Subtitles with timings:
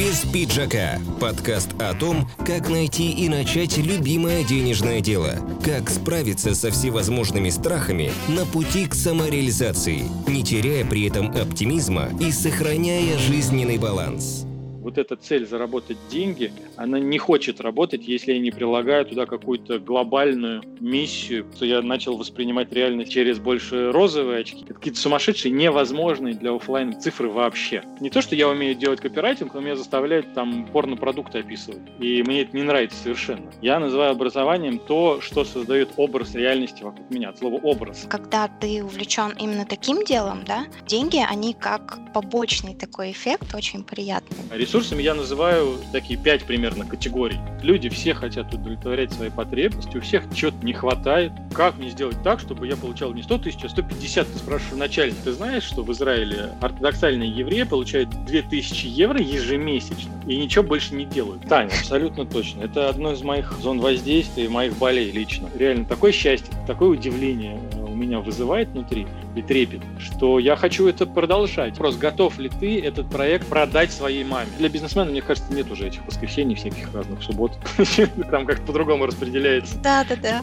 [0.00, 0.98] Без пиджака.
[1.20, 5.34] Подкаст о том, как найти и начать любимое денежное дело.
[5.62, 12.32] Как справиться со всевозможными страхами на пути к самореализации, не теряя при этом оптимизма и
[12.32, 14.46] сохраняя жизненный баланс
[14.80, 19.78] вот эта цель заработать деньги, она не хочет работать, если я не прилагаю туда какую-то
[19.78, 24.64] глобальную миссию, что я начал воспринимать реальность через больше розовые очки.
[24.64, 27.82] Это какие-то сумасшедшие, невозможные для офлайн цифры вообще.
[28.00, 31.82] Не то, что я умею делать копирайтинг, но меня заставляет там порно-продукты описывать.
[31.98, 33.50] И мне это не нравится совершенно.
[33.60, 37.30] Я называю образованием то, что создает образ реальности вокруг меня.
[37.30, 38.06] От слова образ.
[38.08, 44.36] Когда ты увлечен именно таким делом, да, деньги, они как побочный такой эффект, очень приятный
[44.70, 47.40] Ресурсами я называю такие пять примерно категорий.
[47.60, 51.32] Люди все хотят удовлетворять свои потребности, у всех чего-то не хватает.
[51.52, 54.28] Как мне сделать так, чтобы я получал не 100 тысяч, а 150?
[54.28, 60.36] Ты спрашиваешь начальник, ты знаешь, что в Израиле ортодоксальные евреи получают 2000 евро ежемесячно и
[60.36, 61.42] ничего больше не делают?
[61.48, 62.62] Таня, абсолютно точно.
[62.62, 65.48] Это одно из моих зон воздействия, моих болей лично.
[65.58, 67.58] Реально, такое счастье, такое удивление
[68.00, 71.74] меня вызывает внутри и трепет, что я хочу это продолжать.
[71.74, 74.50] Просто готов ли ты этот проект продать своей маме?
[74.58, 77.52] Для бизнесмена, мне кажется, нет уже этих воскресений, всяких разных суббот.
[78.30, 79.76] Там как-то по-другому распределяется.
[79.78, 80.42] Да, да, да.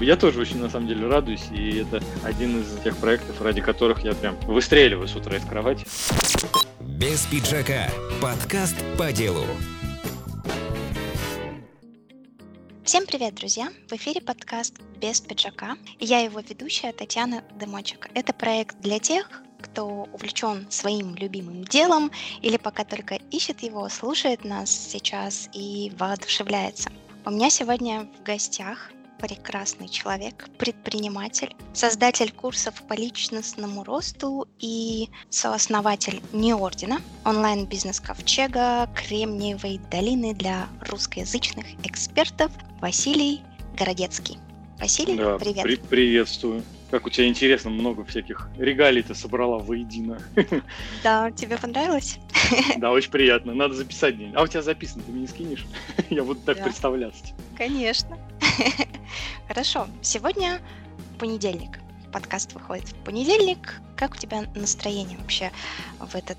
[0.00, 4.04] Я тоже очень, на самом деле, радуюсь, и это один из тех проектов, ради которых
[4.04, 5.86] я прям выстреливаю с утра из кровати.
[6.80, 7.88] Без пиджака.
[8.20, 9.44] Подкаст по делу.
[12.82, 13.68] Всем привет, друзья!
[13.88, 15.76] В эфире подкаст «Без пиджака».
[15.98, 18.08] Я его ведущая Татьяна Дымочек.
[18.14, 24.44] Это проект для тех, кто увлечен своим любимым делом или пока только ищет его, слушает
[24.44, 26.90] нас сейчас и воодушевляется.
[27.26, 36.22] У меня сегодня в гостях прекрасный человек, предприниматель, создатель курсов по личностному росту и сооснователь
[36.32, 42.50] Неордена, онлайн-бизнес Ковчега, Кремниевой долины для русскоязычных экспертов
[42.80, 43.42] Василий
[43.76, 44.38] Городецкий.
[44.78, 45.62] Василий, да, привет.
[45.62, 46.62] При- приветствую.
[46.90, 50.18] Как у тебя интересно, много всяких регалий ты собрала воедино.
[51.04, 52.18] Да, тебе понравилось?
[52.78, 53.54] Да, очень приятно.
[53.54, 54.32] Надо записать день.
[54.34, 55.66] А у тебя записано, ты мне не скинешь?
[56.10, 56.64] Я буду так да.
[56.64, 57.24] представляться.
[57.56, 58.18] Конечно.
[59.46, 59.86] Хорошо.
[60.00, 60.60] Сегодня
[61.18, 61.78] понедельник.
[62.12, 63.80] Подкаст выходит в понедельник.
[63.94, 65.52] Как у тебя настроение вообще
[66.00, 66.38] в этот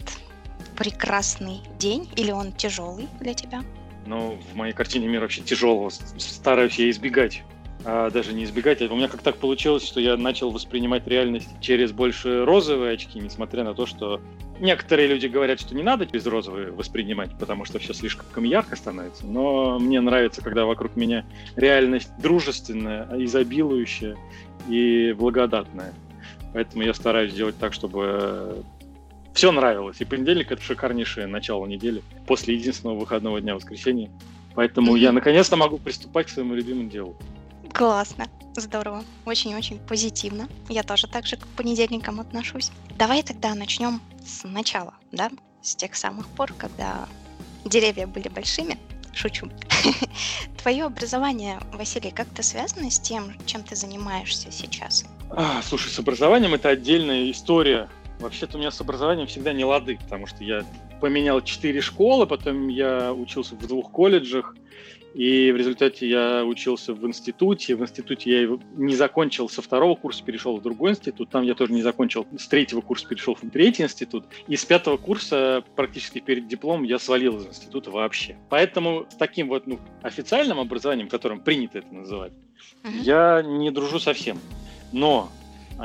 [0.75, 2.09] прекрасный день?
[2.16, 3.63] Или он тяжелый для тебя?
[4.06, 5.89] Ну, в моей картине мира вообще тяжелого.
[6.17, 7.44] Стараюсь я избегать
[7.84, 8.81] а даже не избегать.
[8.81, 13.63] У меня как так получилось, что я начал воспринимать реальность через больше розовые очки, несмотря
[13.63, 14.22] на то, что
[14.59, 19.25] некоторые люди говорят, что не надо без розовые воспринимать, потому что все слишком ярко становится.
[19.25, 21.25] Но мне нравится, когда вокруг меня
[21.56, 24.16] реальность дружественная, изобилующая
[24.69, 25.94] и благодатная.
[26.53, 28.63] Поэтому я стараюсь делать так, чтобы
[29.33, 29.97] все нравилось.
[29.99, 34.09] И понедельник это шикарнейшее начало недели после единственного выходного дня воскресенья.
[34.55, 37.15] Поэтому я наконец-то могу приступать к своему любимому делу.
[37.73, 40.49] Классно, здорово, очень-очень позитивно.
[40.67, 42.71] Я тоже так же к понедельникам отношусь.
[42.97, 45.31] Давай тогда начнем сначала, да,
[45.61, 47.07] с тех самых пор, когда
[47.63, 48.77] деревья были большими.
[49.13, 49.49] Шучу.
[50.61, 55.05] Твое образование, Василий, как-то связано с тем, чем ты занимаешься сейчас?
[55.29, 57.89] А, слушай, с образованием это отдельная история.
[58.21, 60.63] Вообще-то у меня с образованием всегда не лады, потому что я
[60.99, 64.55] поменял четыре школы, потом я учился в двух колледжах,
[65.13, 67.75] и в результате я учился в институте.
[67.75, 71.29] В институте я его не закончил со второго курса, перешел в другой институт.
[71.29, 72.25] Там я тоже не закончил.
[72.37, 74.25] С третьего курса перешел в третий институт.
[74.47, 78.37] И с пятого курса, практически перед дипломом, я свалил из института вообще.
[78.49, 82.31] Поэтому с таким вот ну, официальным образованием, которым принято это называть,
[82.83, 83.01] uh-huh.
[83.01, 84.39] я не дружу совсем.
[84.93, 85.29] Но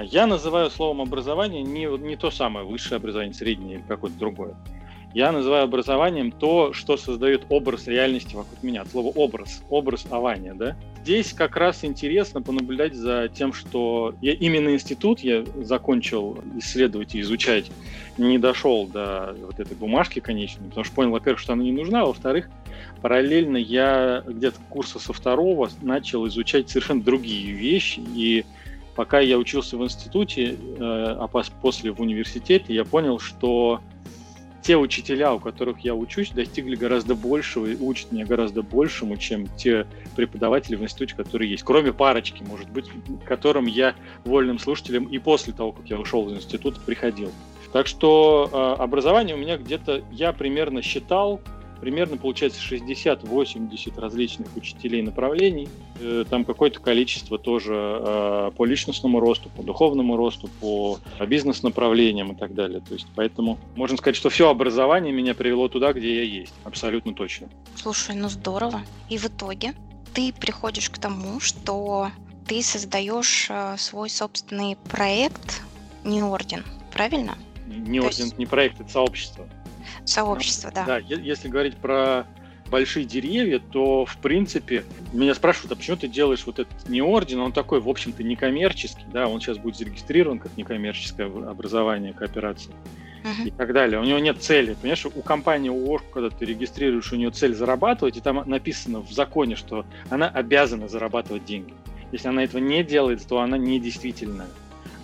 [0.03, 4.57] я называю словом образование не, не то самое высшее образование, среднее или какое-то другое.
[5.17, 8.83] Я называю образованием то, что создает образ реальности вокруг меня.
[8.83, 10.77] От слова образ, образ ования, да?
[11.03, 17.23] Здесь как раз интересно понаблюдать за тем, что я именно институт я закончил исследовать и
[17.23, 17.71] изучать,
[18.19, 22.03] не дошел до вот этой бумажки конечной, потому что понял, во-первых, что она не нужна,
[22.03, 22.51] а во-вторых,
[23.01, 28.45] параллельно я где-то курса со второго начал изучать совершенно другие вещи, и
[28.97, 33.81] пока я учился в институте, э, а после в университете, я понял, что
[34.63, 39.47] те учителя, у которых я учусь, достигли гораздо большего и учат меня гораздо большему, чем
[39.57, 41.63] те преподаватели в институте, которые есть.
[41.63, 42.87] Кроме парочки, может быть,
[43.25, 43.95] которым я
[44.25, 47.31] вольным слушателем и после того, как я ушел из института, приходил.
[47.73, 51.41] Так что э, образование у меня где-то, я примерно считал,
[51.81, 55.69] примерно получается 60-80 различных учителей направлений.
[56.01, 62.35] Э, там какое-то количество тоже э, по личностному росту, по духовному росту, по бизнес-направлениям и
[62.37, 62.81] так далее.
[62.81, 66.55] То есть поэтому можно сказать, что все образование меня привело туда, где я есть.
[66.65, 67.49] Абсолютно точно.
[67.75, 68.83] Слушай, ну здорово.
[69.09, 69.75] И в итоге
[70.15, 72.11] ты приходишь к тому, что
[72.47, 75.63] ты создаешь э, свой собственный проект,
[76.05, 77.37] не орден, правильно?
[77.67, 78.39] Не орден, есть...
[78.39, 79.47] не проект, это сообщество.
[80.05, 80.85] Сообщество, да.
[80.85, 82.27] Да, если говорить про
[82.71, 87.41] большие деревья, то, в принципе, меня спрашивают, а почему ты делаешь вот этот не орден,
[87.41, 92.75] он такой, в общем-то, некоммерческий, да, он сейчас будет зарегистрирован как некоммерческое образование, кооперация
[93.27, 93.47] uh-huh.
[93.47, 94.01] и так далее.
[94.01, 98.17] У него нет цели, понимаешь, у компании УОРК, когда ты регистрируешь, у нее цель зарабатывать,
[98.17, 101.75] и там написано в законе, что она обязана зарабатывать деньги.
[102.13, 104.47] Если она этого не делает, то она недействительная.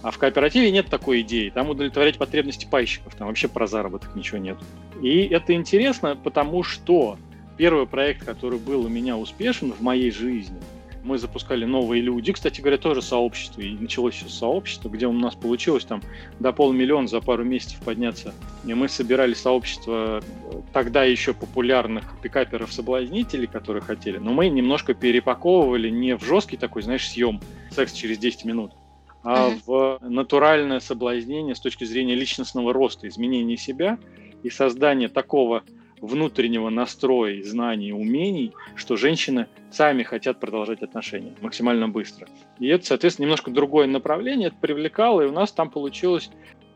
[0.02, 1.50] А в кооперативе нет такой идеи.
[1.50, 3.14] Там удовлетворять потребности пайщиков.
[3.14, 4.58] Там вообще про заработок ничего нет.
[5.00, 7.16] И это интересно, потому что
[7.56, 10.58] первый проект, который был у меня успешен в моей жизни,
[11.04, 15.34] мы запускали новые люди, кстати говоря, тоже сообщество, и началось все сообщество, где у нас
[15.34, 16.00] получилось там
[16.38, 18.32] до полмиллиона за пару месяцев подняться.
[18.64, 20.22] И мы собирали сообщество
[20.72, 27.08] тогда еще популярных пикаперов-соблазнителей, которые хотели, но мы немножко перепаковывали не в жесткий такой, знаешь,
[27.08, 27.40] съем
[27.70, 28.72] секс через 10 минут,
[29.24, 33.98] а в натуральное соблазнение с точки зрения личностного роста, изменения себя
[34.42, 35.62] и создания такого
[36.00, 42.26] внутреннего настроя, знаний, умений, что женщины сами хотят продолжать отношения максимально быстро.
[42.58, 46.30] И это, соответственно, немножко другое направление, это привлекало, и у нас там получилось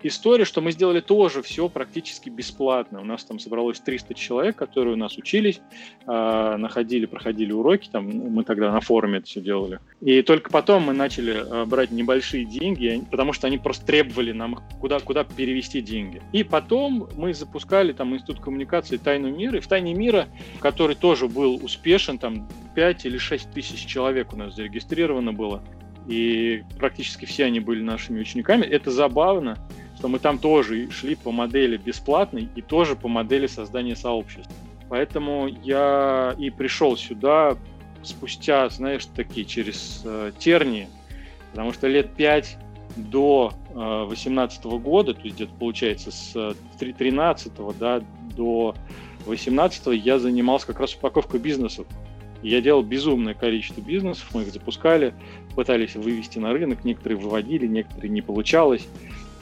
[0.07, 3.01] история, что мы сделали тоже все практически бесплатно.
[3.01, 5.61] У нас там собралось 300 человек, которые у нас учились,
[6.07, 9.81] э, находили, проходили уроки, там мы тогда на форуме это все делали.
[10.01, 14.61] И только потом мы начали э, брать небольшие деньги, потому что они просто требовали нам
[14.81, 16.23] куда, куда перевести деньги.
[16.33, 20.29] И потом мы запускали там Институт коммуникации «Тайну мира», и в «Тайне мира»,
[20.61, 25.63] который тоже был успешен, там 5 или 6 тысяч человек у нас зарегистрировано было,
[26.07, 28.65] и практически все они были нашими учениками.
[28.65, 29.57] Это забавно,
[29.97, 34.51] что мы там тоже шли по модели бесплатной и тоже по модели создания сообществ.
[34.89, 37.57] Поэтому я и пришел сюда
[38.03, 40.89] спустя, знаешь, такие через э, тернии,
[41.51, 42.57] потому что лет пять
[42.95, 48.03] до э, 18 года, то есть где-то получается с 13 э, да,
[48.37, 48.75] до
[49.27, 51.87] 18 я занимался как раз упаковкой бизнесов.
[52.43, 55.15] Я делал безумное количество бизнесов, мы их запускали,
[55.57, 58.87] пытались вывести на рынок, некоторые выводили, некоторые не получалось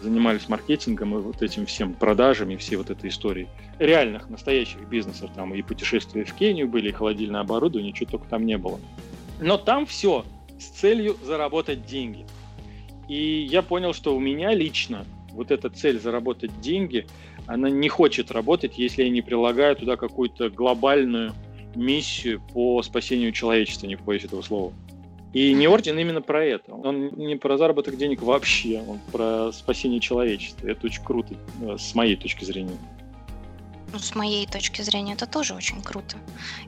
[0.05, 3.49] занимались маркетингом и вот этим всем продажами, все вот этой истории.
[3.79, 8.47] Реальных, настоящих бизнесов, там и путешествия в Кению были, и холодильное оборудование, чего только там
[8.47, 8.79] не было.
[9.41, 10.25] Но там все
[10.59, 12.25] с целью заработать деньги.
[13.09, 17.07] И я понял, что у меня лично вот эта цель заработать деньги,
[17.47, 21.33] она не хочет работать, если я не прилагаю туда какую-то глобальную
[21.75, 24.73] миссию по спасению человечества, не побоюсь этого слова.
[25.35, 26.73] И не орден именно про это.
[26.73, 30.69] Он не про заработок денег вообще, он про спасение человечества.
[30.69, 32.79] Это очень круто, э, с моей точки зрения
[33.95, 36.17] ну, с моей точки зрения, это тоже очень круто.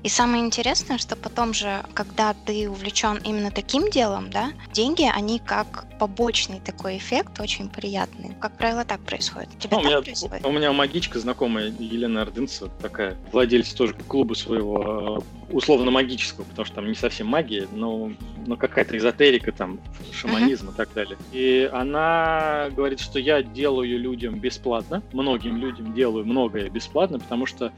[0.05, 5.41] И самое интересное, что потом же, когда ты увлечен именно таким делом, да, деньги, они
[5.41, 8.37] как побочный такой эффект, очень приятный.
[8.41, 9.49] Как правило, так происходит.
[9.57, 10.47] У тебя ну, у, меня, происходит?
[10.47, 16.77] у меня магичка знакомая, Елена Ордынцева, такая, владелец тоже клуба своего э, условно-магического, потому что
[16.77, 18.13] там не совсем магия, но,
[18.47, 19.81] но какая-то эзотерика, там,
[20.13, 20.75] шаманизм uh-huh.
[20.75, 21.19] и так далее.
[21.33, 27.47] И она говорит, что я делаю людям бесплатно, многим людям делаю многое бесплатно, интересно, потому
[27.47, 27.73] что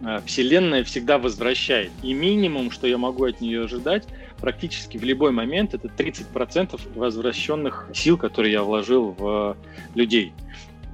[0.00, 1.90] э, Вселенная всегда возвращает.
[2.02, 4.04] И минимум, что я могу от нее ожидать,
[4.40, 9.56] практически в любой момент, это 30% возвращенных сил, которые я вложил в
[9.94, 10.32] людей.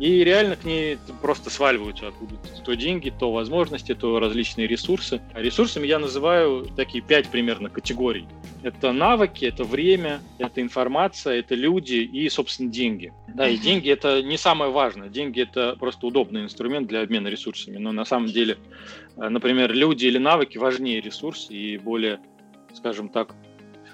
[0.01, 5.21] И реально к ней просто сваливаются откуда то деньги, то возможности, то различные ресурсы.
[5.35, 8.27] А ресурсами я называю такие пять примерно категорий.
[8.63, 13.13] Это навыки, это время, это информация, это люди и, собственно, деньги.
[13.29, 15.11] Да, и деньги это не самое важное.
[15.11, 17.77] Деньги это просто удобный инструмент для обмена ресурсами.
[17.77, 18.57] Но на самом деле,
[19.17, 22.21] э, например, люди или навыки важнее ресурсы и более,
[22.73, 23.35] скажем так,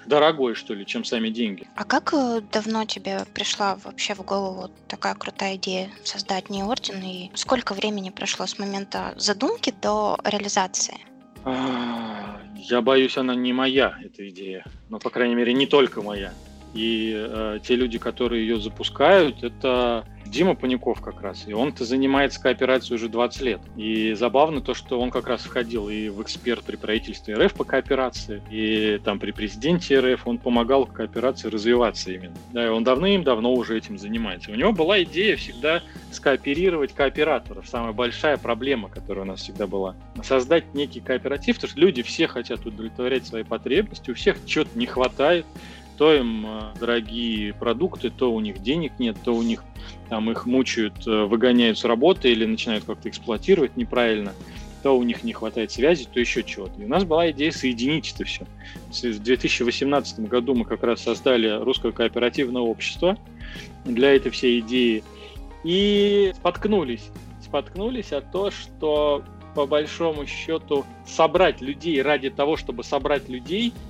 [0.07, 1.67] дорогой, что ли, чем сами деньги.
[1.75, 7.01] А как э, давно тебе пришла вообще в голову такая крутая идея создать не орден,
[7.01, 10.97] и сколько времени прошло с момента задумки до реализации?
[11.43, 14.65] А, я боюсь, она не моя, эта идея.
[14.89, 16.33] Но, по крайней мере, не только моя.
[16.77, 21.45] И э, те люди, которые ее запускают, это Дима Паников как раз.
[21.47, 23.61] И он-то занимается кооперацией уже 20 лет.
[23.75, 27.63] И забавно то, что он как раз входил и в эксперт при правительстве РФ по
[27.63, 32.35] кооперации, и там при президенте РФ он помогал кооперации развиваться именно.
[32.51, 34.51] Да, и он давным-давно уже этим занимается.
[34.51, 35.81] У него была идея всегда
[36.11, 37.67] скооперировать кооператоров.
[37.67, 39.95] Самая большая проблема, которая у нас всегда была.
[40.23, 44.85] Создать некий кооператив, потому что люди все хотят удовлетворять свои потребности, у всех чего-то не
[44.85, 45.45] хватает
[45.97, 46.23] то э,
[46.79, 49.63] дорогие продукты, то у них денег нет, то у них
[50.09, 54.33] там их мучают, э, выгоняют с работы или начинают как-то эксплуатировать неправильно,
[54.83, 56.79] то у них не хватает связи, то еще чего-то.
[56.79, 58.45] И у нас была идея соединить это все.
[58.91, 63.17] В 2018 году мы как раз создали русское кооперативное общество
[63.83, 65.03] для этой всей идеи
[65.63, 67.09] и споткнулись.
[67.43, 69.23] Споткнулись о том, что
[69.55, 73.73] по большому счету собрать людей ради того, чтобы собрать людей–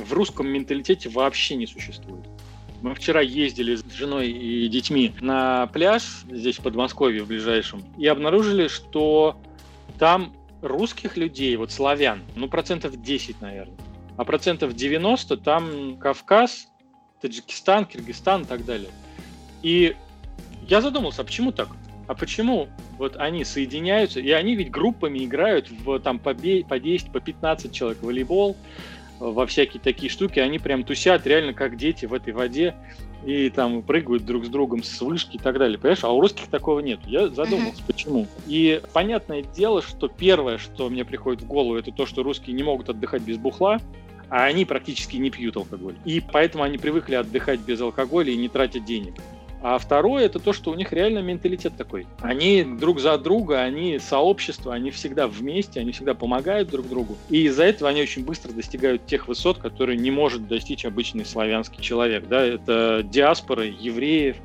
[0.00, 2.24] в русском менталитете вообще не существует.
[2.82, 8.06] Мы вчера ездили с женой и детьми на пляж здесь в Подмосковье в ближайшем и
[8.06, 9.36] обнаружили, что
[9.98, 13.76] там русских людей, вот славян, ну процентов 10, наверное,
[14.16, 16.68] а процентов 90 там Кавказ,
[17.20, 18.90] Таджикистан, Киргизстан и так далее.
[19.62, 19.94] И
[20.68, 21.68] я задумался, а почему так?
[22.06, 27.12] А почему вот они соединяются, и они ведь группами играют в там по, по 10,
[27.12, 28.56] по 15 человек в волейбол,
[29.20, 32.74] во всякие такие штуки, они прям тусят реально как дети в этой воде
[33.24, 35.78] и там прыгают друг с другом с вышки и так далее.
[35.78, 37.00] Понимаешь, а у русских такого нет.
[37.06, 37.86] Я задумался, uh-huh.
[37.86, 38.26] почему.
[38.46, 42.62] И понятное дело, что первое, что мне приходит в голову, это то, что русские не
[42.62, 43.78] могут отдыхать без бухла,
[44.30, 45.96] а они практически не пьют алкоголь.
[46.04, 49.14] И поэтому они привыкли отдыхать без алкоголя и не тратить денег.
[49.62, 52.06] А второе это то, что у них реально менталитет такой.
[52.20, 57.16] Они друг за друга, они сообщество, они всегда вместе, они всегда помогают друг другу.
[57.28, 61.82] И из-за этого они очень быстро достигают тех высот, которые не может достичь обычный славянский
[61.82, 62.26] человек.
[62.28, 62.44] Да?
[62.44, 64.36] Это диаспоры евреев,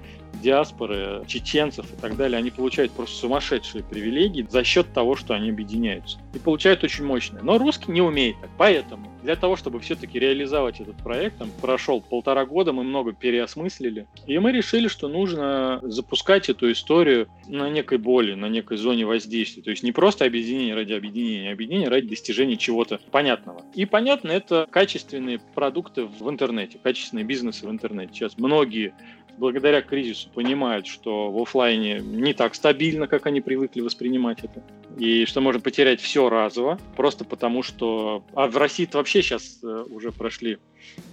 [0.45, 5.49] диаспоры, чеченцев и так далее, они получают просто сумасшедшие привилегии за счет того, что они
[5.49, 6.19] объединяются.
[6.35, 7.41] И получают очень мощное.
[7.41, 8.51] Но русский не умеет так.
[8.57, 14.05] Поэтому для того, чтобы все-таки реализовать этот проект, там прошел полтора года, мы много переосмыслили.
[14.27, 19.63] И мы решили, что нужно запускать эту историю на некой боли, на некой зоне воздействия.
[19.63, 23.63] То есть не просто объединение ради объединения, а объединение ради достижения чего-то понятного.
[23.73, 28.13] И понятно, это качественные продукты в интернете, качественные бизнесы в интернете.
[28.13, 28.93] Сейчас многие
[29.37, 34.63] благодаря кризису понимают, что в офлайне не так стабильно, как они привыкли воспринимать это,
[34.97, 38.23] и что можно потерять все разово, просто потому что...
[38.33, 40.57] А в России вообще сейчас э, уже прошли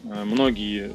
[0.04, 0.92] э, многие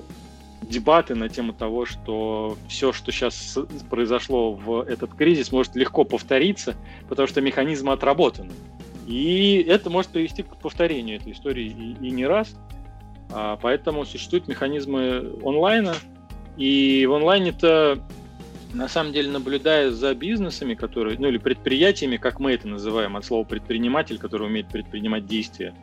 [0.62, 3.58] дебаты на тему того, что все, что сейчас
[3.90, 6.76] произошло в этот кризис, может легко повториться,
[7.10, 8.54] потому что механизмы отработаны.
[9.06, 12.56] И это может привести к повторению этой истории и, и не раз.
[13.32, 15.96] А поэтому существуют механизмы онлайна,
[16.58, 18.00] и в онлайне-то,
[18.74, 23.26] на самом деле, наблюдая за бизнесами, которые, ну или предприятиями, как мы это называем, от
[23.26, 25.74] слова предприниматель, который умеет предпринимать действия,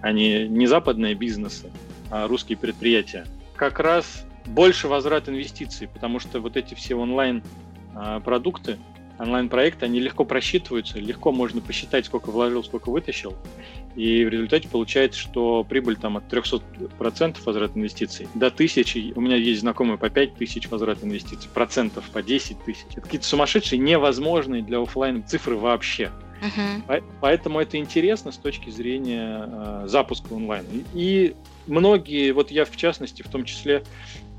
[0.00, 1.70] а не, западные бизнесы,
[2.10, 8.78] а русские предприятия, как раз больше возврат инвестиций, потому что вот эти все онлайн-продукты,
[9.18, 13.34] онлайн-проекты, они легко просчитываются, легко можно посчитать, сколько вложил, сколько вытащил.
[13.94, 19.36] И в результате получается, что прибыль там от 300% возврат инвестиций до 1000, у меня
[19.36, 22.86] есть знакомые по 5000 возврат инвестиций, процентов по 10 тысяч.
[22.92, 26.10] Это какие-то сумасшедшие, невозможные для офлайн цифры вообще.
[26.42, 27.04] Uh-huh.
[27.20, 30.64] Поэтому это интересно с точки зрения э, запуска онлайн.
[30.92, 33.84] И многие, вот я в частности, в том числе,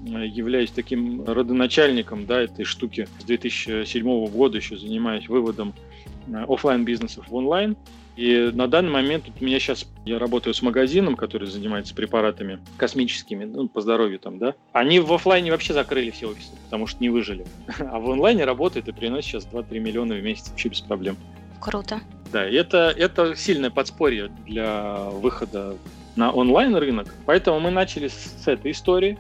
[0.05, 3.07] являюсь таким родоначальником да, этой штуки.
[3.19, 5.74] С 2007 года еще занимаюсь выводом
[6.27, 7.75] э, офлайн бизнесов в онлайн.
[8.15, 13.45] И на данный момент у меня сейчас, я работаю с магазином, который занимается препаратами космическими,
[13.45, 14.53] ну, по здоровью там, да.
[14.72, 17.45] Они в офлайне вообще закрыли все офисы, потому что не выжили.
[17.79, 21.17] А в онлайне работает и приносит сейчас 2-3 миллиона в месяц вообще без проблем.
[21.60, 22.01] Круто.
[22.31, 25.77] Да, это, это сильное подспорье для выхода
[26.15, 27.13] на онлайн рынок.
[27.25, 29.17] Поэтому мы начали с этой истории.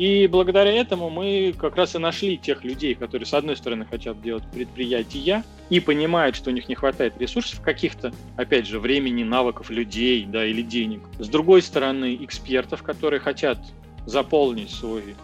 [0.00, 4.22] И благодаря этому мы как раз и нашли тех людей, которые, с одной стороны, хотят
[4.22, 9.68] делать предприятия и понимают, что у них не хватает ресурсов каких-то, опять же, времени, навыков,
[9.68, 11.02] людей да, или денег.
[11.18, 13.58] С другой стороны, экспертов, которые хотят
[14.06, 15.16] заполнить свой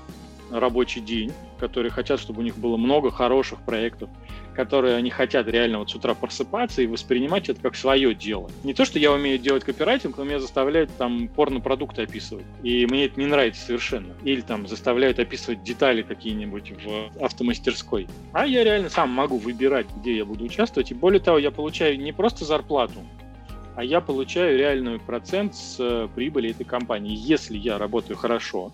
[0.50, 4.08] рабочий день, которые хотят, чтобы у них было много хороших проектов,
[4.54, 8.50] которые они хотят реально вот с утра просыпаться и воспринимать это как свое дело.
[8.64, 12.46] Не то, что я умею делать копирайтинг, но меня заставляют там порно-продукты описывать.
[12.62, 14.14] И мне это не нравится совершенно.
[14.24, 18.08] Или там заставляют описывать детали какие-нибудь в автомастерской.
[18.32, 20.90] А я реально сам могу выбирать, где я буду участвовать.
[20.90, 23.00] И более того, я получаю не просто зарплату,
[23.74, 27.14] а я получаю реальный процент с прибыли этой компании.
[27.14, 28.72] Если я работаю хорошо,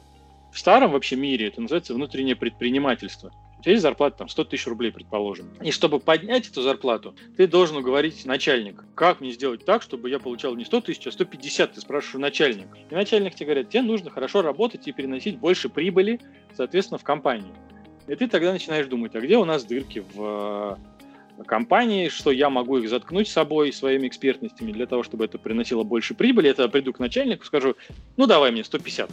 [0.52, 3.32] В старом вообще мире это называется внутреннее предпринимательство.
[3.58, 5.48] У тебя есть зарплата там 100 тысяч рублей, предположим.
[5.62, 8.84] И чтобы поднять эту зарплату, ты должен уговорить начальника.
[8.94, 11.72] Как мне сделать так, чтобы я получал не 100 тысяч, а 150?
[11.72, 12.76] Ты спрашиваешь начальника.
[12.90, 16.20] И начальник тебе говорит, тебе нужно хорошо работать и переносить больше прибыли,
[16.54, 17.54] соответственно, в компанию.
[18.06, 20.76] И ты тогда начинаешь думать, а где у нас дырки в
[21.38, 25.82] э, компании, что я могу их заткнуть собой, своими экспертностями, для того, чтобы это приносило
[25.82, 26.50] больше прибыли.
[26.50, 27.76] Это приду к начальнику, скажу,
[28.18, 29.08] ну давай мне 150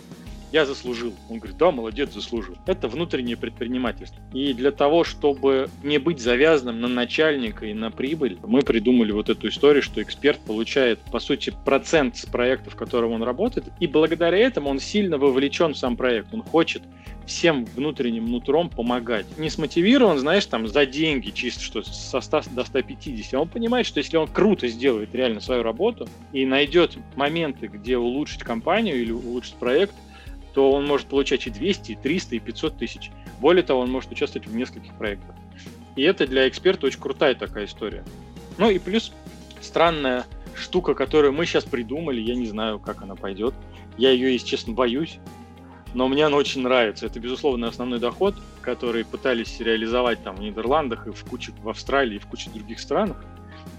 [0.52, 1.14] я заслужил.
[1.30, 2.56] Он говорит, да, молодец, заслужил.
[2.66, 4.22] Это внутреннее предпринимательство.
[4.34, 9.30] И для того, чтобы не быть завязанным на начальника и на прибыль, мы придумали вот
[9.30, 13.88] эту историю, что эксперт получает, по сути, процент с проекта, в котором он работает, и
[13.88, 16.34] благодаря этому он сильно вовлечен в сам проект.
[16.34, 16.84] Он хочет
[17.30, 19.26] всем внутренним нутром помогать.
[19.38, 23.40] Не смотивирован, знаешь, там, за деньги, чисто что со 100 до 150.
[23.40, 28.42] Он понимает, что если он круто сделает реально свою работу и найдет моменты, где улучшить
[28.42, 29.94] компанию или улучшить проект,
[30.54, 33.12] то он может получать и 200, и 300, и 500 тысяч.
[33.40, 35.36] Более того, он может участвовать в нескольких проектах.
[35.96, 38.04] И это для эксперта очень крутая такая история.
[38.58, 39.12] Ну и плюс
[39.62, 40.26] странная
[40.56, 43.54] штука, которую мы сейчас придумали, я не знаю, как она пойдет.
[43.98, 45.20] Я ее, если честно, боюсь,
[45.94, 47.06] но мне она очень нравится.
[47.06, 52.18] Это, безусловно, основной доход, который пытались реализовать там в Нидерландах и в куче в Австралии
[52.18, 53.24] и в куче других странах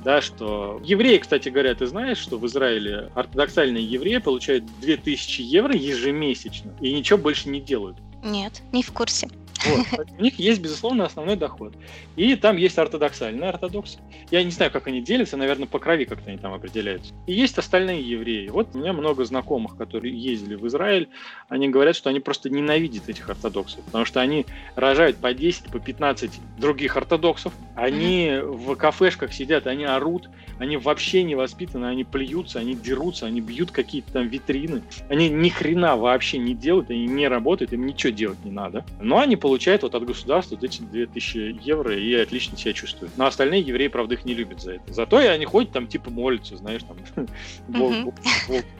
[0.04, 5.74] да, что евреи, кстати говоря, ты знаешь, что в Израиле ортодоксальные евреи получают 2000 евро
[5.74, 7.98] ежемесячно и ничего больше не делают.
[8.22, 9.28] Нет, не в курсе.
[9.66, 10.06] Вот.
[10.18, 11.74] У них есть, безусловно, основной доход.
[12.16, 13.98] И там есть ортодоксальные ортодоксы.
[14.30, 17.12] Я не знаю, как они делятся, наверное, по крови как-то они там определяются.
[17.26, 18.48] И есть остальные евреи.
[18.48, 21.08] Вот у меня много знакомых, которые ездили в Израиль,
[21.48, 25.78] они говорят, что они просто ненавидят этих ортодоксов, потому что они рожают по 10, по
[25.78, 32.58] 15 других ортодоксов, они в кафешках сидят, они орут, они вообще не воспитаны, они плюются,
[32.58, 37.28] они дерутся, они бьют какие-то там витрины, они ни хрена вообще не делают, они не
[37.28, 38.84] работают, им ничего делать не надо.
[39.00, 39.49] Но они получают
[39.82, 43.16] вот от государства вот эти 2000 евро и отлично себя чувствуют.
[43.16, 44.92] Но остальные евреи, правда, их не любят за это.
[44.92, 47.26] Зато и они ходят там типа молятся, знаешь, там
[47.68, 47.94] Бог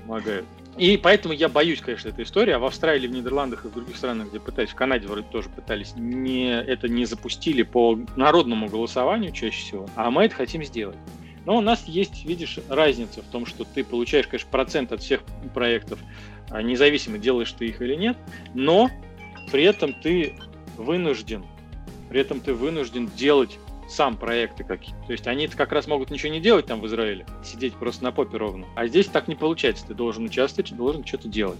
[0.03, 0.45] помогает.
[0.77, 2.53] И поэтому я боюсь, конечно, этой истории.
[2.53, 5.49] А в Австралии, в Нидерландах и в других странах, где пытались, в Канаде вроде тоже
[5.49, 10.97] пытались, не, это не запустили по народному голосованию чаще всего, а мы это хотим сделать.
[11.45, 15.23] Но у нас есть, видишь, разница в том, что ты получаешь, конечно, процент от всех
[15.53, 15.99] проектов,
[16.49, 18.17] а независимо делаешь ты их или нет,
[18.55, 18.91] но
[19.51, 20.35] при этом ты
[20.81, 21.45] вынужден,
[22.09, 23.59] при этом ты вынужден делать
[23.89, 24.95] сам проекты какие.
[25.07, 28.13] То есть они как раз могут ничего не делать там в Израиле, сидеть просто на
[28.13, 28.67] попе ровно.
[28.77, 29.87] А здесь так не получается.
[29.87, 31.59] Ты должен участвовать, должен что-то делать.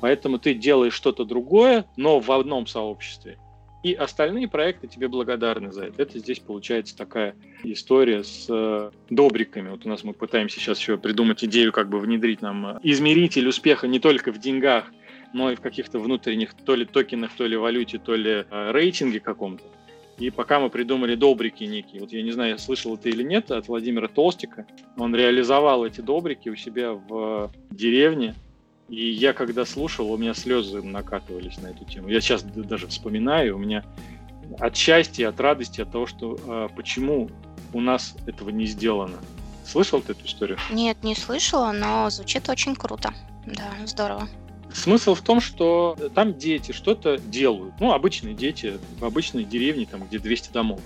[0.00, 3.38] Поэтому ты делаешь что-то другое, но в одном сообществе.
[3.82, 6.02] И остальные проекты тебе благодарны за это.
[6.02, 9.70] Это здесь получается такая история с э, добриками.
[9.70, 13.46] Вот у нас мы пытаемся сейчас еще придумать идею, как бы внедрить нам э, измеритель
[13.46, 14.86] успеха не только в деньгах,
[15.36, 19.20] но и в каких-то внутренних то ли токенах, то ли валюте, то ли э, рейтинге
[19.20, 19.64] каком-то.
[20.18, 23.68] И пока мы придумали добрики некие, вот я не знаю, слышал ты или нет, от
[23.68, 28.34] Владимира Толстика, он реализовал эти добрики у себя в деревне,
[28.88, 32.08] и я когда слушал, у меня слезы накатывались на эту тему.
[32.08, 33.84] Я сейчас даже вспоминаю, у меня
[34.58, 37.28] от счастья, от радости, от того, что э, почему
[37.74, 39.18] у нас этого не сделано.
[39.66, 40.56] Слышал ты эту историю?
[40.70, 43.12] Нет, не слышала, но звучит очень круто.
[43.44, 44.28] Да, здорово.
[44.76, 47.74] Смысл в том, что там дети что-то делают.
[47.80, 50.80] Ну, обычные дети в обычной деревне, там, где 200 домов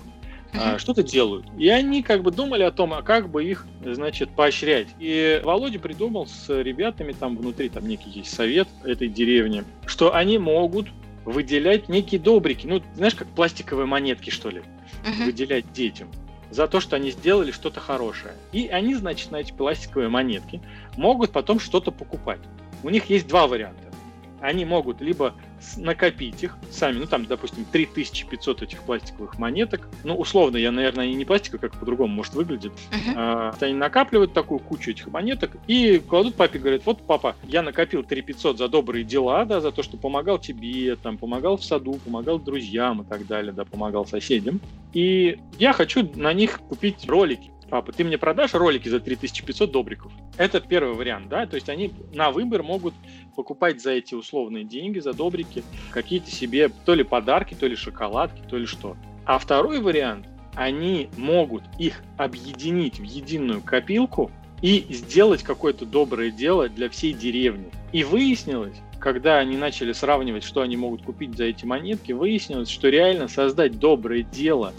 [0.53, 0.79] uh-huh.
[0.79, 1.45] что-то делают.
[1.57, 4.87] И они как бы думали о том, а как бы их, значит, поощрять.
[4.99, 10.37] И Володя придумал с ребятами, там внутри там некий есть совет этой деревни, что они
[10.37, 10.87] могут
[11.25, 14.61] выделять некие добрики, ну, знаешь, как пластиковые монетки, что ли,
[15.03, 15.25] uh-huh.
[15.25, 16.09] выделять детям
[16.49, 18.33] за то, что они сделали что-то хорошее.
[18.51, 20.61] И они, значит, на эти пластиковые монетки
[20.97, 22.39] могут потом что-то покупать.
[22.83, 23.91] У них есть два варианта.
[24.39, 25.35] Они могут либо
[25.77, 31.15] накопить их сами, ну там, допустим, 3500 этих пластиковых монеток, ну условно, я, наверное, они
[31.15, 33.13] не пластиковые, как по-другому может выглядеть, uh-huh.
[33.15, 38.03] а, они накапливают такую кучу этих монеток и кладут папе, говорят, вот папа, я накопил
[38.03, 42.39] 3500 за добрые дела, да, за то, что помогал тебе, там, помогал в саду, помогал
[42.39, 44.59] друзьям и так далее, да, помогал соседям,
[44.93, 50.11] и я хочу на них купить ролики папа, ты мне продашь ролики за 3500 добриков?
[50.37, 52.93] Это первый вариант, да, то есть они на выбор могут
[53.35, 58.43] покупать за эти условные деньги, за добрики, какие-то себе то ли подарки, то ли шоколадки,
[58.47, 58.97] то ли что.
[59.25, 64.29] А второй вариант, они могут их объединить в единую копилку
[64.61, 67.71] и сделать какое-то доброе дело для всей деревни.
[67.93, 72.89] И выяснилось, когда они начали сравнивать, что они могут купить за эти монетки, выяснилось, что
[72.89, 74.73] реально создать доброе дело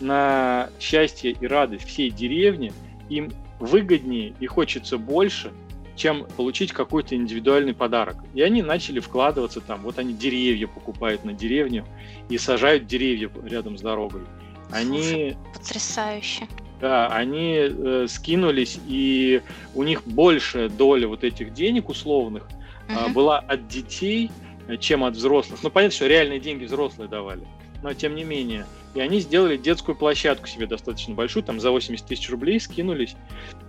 [0.00, 2.72] на счастье и радость всей деревни
[3.08, 5.52] им выгоднее и хочется больше,
[5.96, 8.16] чем получить какой-то индивидуальный подарок.
[8.34, 11.84] И они начали вкладываться там, вот они деревья покупают на деревню
[12.28, 14.22] и сажают деревья рядом с дорогой.
[14.70, 15.36] Они...
[15.54, 16.46] Потрясающе.
[16.80, 19.42] Да, они э, скинулись, и
[19.74, 22.44] у них большая доля вот этих денег условных
[22.88, 23.10] uh-huh.
[23.10, 24.30] э, была от детей,
[24.68, 25.60] э, чем от взрослых.
[25.64, 27.42] Ну, понятно, что реальные деньги взрослые давали,
[27.82, 28.66] но тем не менее.
[28.94, 33.16] И они сделали детскую площадку себе достаточно большую, там за 80 тысяч рублей скинулись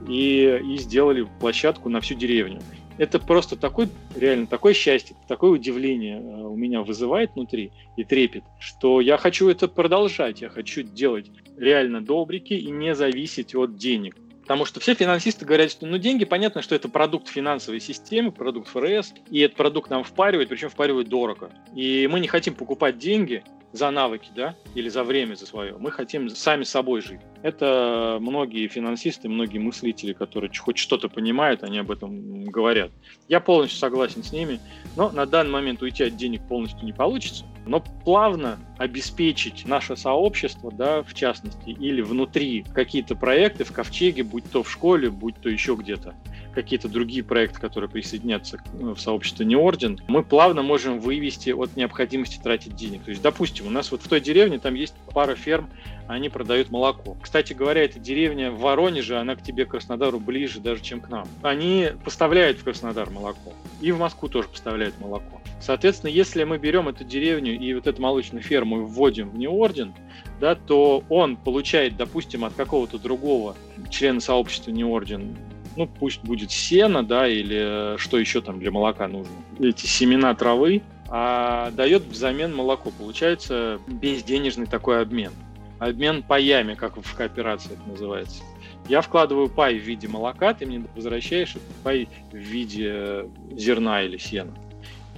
[0.08, 2.62] и, и сделали площадку на всю деревню
[3.00, 8.43] это просто такой, реально такое счастье, такое удивление э, у меня вызывает внутри и трепет,
[8.60, 14.17] что я хочу это продолжать, я хочу делать реально добрики и не зависеть от денег.
[14.41, 18.67] Потому что все финансисты говорят, что ну, деньги, понятно, что это продукт финансовой системы, продукт
[18.67, 21.52] ФРС, и этот продукт нам впаривает, причем впаривает дорого.
[21.76, 25.75] И мы не хотим покупать деньги, за навыки, да, или за время за свое.
[25.77, 27.21] Мы хотим сами собой жить.
[27.43, 32.91] Это многие финансисты, многие мыслители, которые хоть что-то понимают, они об этом говорят.
[33.27, 34.60] Я полностью согласен с ними,
[34.95, 37.45] но на данный момент уйти от денег полностью не получится.
[37.65, 44.49] Но плавно обеспечить наше сообщество, да, в частности, или внутри какие-то проекты в ковчеге, будь
[44.51, 46.15] то в школе, будь то еще где-то,
[46.62, 51.76] какие-то другие проекты, которые присоединятся ну, в сообщество не орден, мы плавно можем вывести от
[51.76, 53.04] необходимости тратить денег.
[53.04, 55.69] То есть, допустим, у нас вот в той деревне там есть пара ферм,
[56.08, 57.15] они продают молоко.
[57.22, 61.28] Кстати говоря, эта деревня в Воронеже, она к тебе, Краснодару, ближе даже, чем к нам.
[61.43, 63.54] Они поставляют в Краснодар молоко.
[63.80, 65.39] И в Москву тоже поставляют молоко.
[65.62, 69.93] Соответственно, если мы берем эту деревню и вот эту молочную ферму и вводим в неорден,
[70.39, 73.56] да, то он получает, допустим, от какого-то другого
[73.89, 75.36] члена сообщества неорден
[75.75, 79.34] ну, пусть будет сено, да, или что еще там для молока нужно.
[79.60, 82.91] Эти семена травы, а дает взамен молоко.
[82.91, 85.32] Получается безденежный такой обмен.
[85.79, 88.43] Обмен паями, как в кооперации это называется.
[88.88, 94.17] Я вкладываю пай в виде молока, ты мне возвращаешь этот пай в виде зерна или
[94.17, 94.53] сена.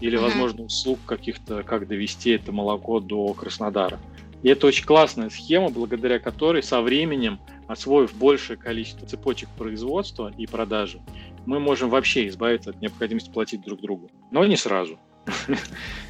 [0.02, 4.00] Или, возможно, услуг каких-то, как довести это молоко до Краснодара.
[4.44, 10.48] И это очень классная схема, благодаря которой со временем, освоив большее количество цепочек производства и
[10.48, 11.00] продажи,
[11.46, 14.10] мы можем вообще избавиться от необходимости платить друг другу.
[14.32, 15.00] Но не сразу.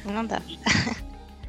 [0.04, 0.40] Ну да.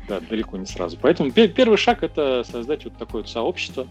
[0.08, 0.98] Да, далеко не сразу.
[1.02, 3.88] Поэтому первый шаг– это создать вот такое вот сообщество,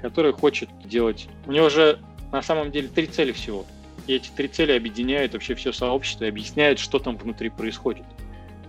[0.00, 1.28] которое хочет делать...
[1.46, 1.98] У него же
[2.32, 3.66] на самом деле три цели всего.
[4.06, 8.04] И эти три цели объединяют вообще все сообщество и объясняют, что там внутри происходит.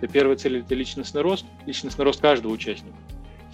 [0.01, 2.97] Это первая цель– это личностный рост, личностный рост каждого участника.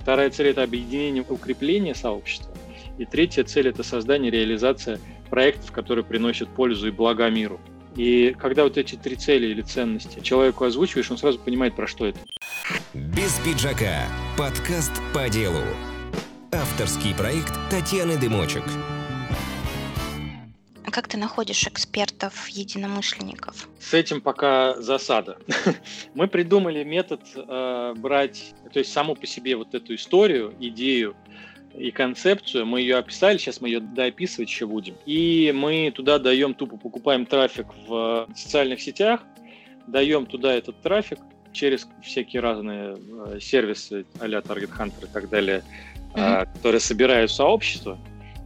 [0.01, 2.51] Вторая цель– это объединение, укрепление сообщества.
[2.97, 7.59] И третья цель– это создание, реализация проектов, которые приносят пользу и блага миру.
[7.95, 12.05] И когда вот эти три цели или ценности человеку озвучиваешь, он сразу понимает, про что
[12.05, 12.19] это.
[12.93, 14.05] Без пиджака.
[14.37, 15.61] Подкаст по делу.
[16.51, 18.63] Авторский проект Татьяны Дымочек.
[20.91, 23.67] Как ты находишь экспертов, единомышленников?
[23.79, 25.37] С этим пока засада.
[26.13, 31.15] Мы придумали метод э, брать, то есть саму по себе вот эту историю, идею
[31.77, 34.95] и концепцию, мы ее описали, сейчас мы ее доописывать еще будем.
[35.05, 39.21] И мы туда даем, тупо покупаем трафик в социальных сетях,
[39.87, 41.19] даем туда этот трафик
[41.53, 45.63] через всякие разные э, сервисы а-ля Target Hunter и так далее,
[46.15, 46.53] mm-hmm.
[46.55, 47.97] которые собирают сообщество.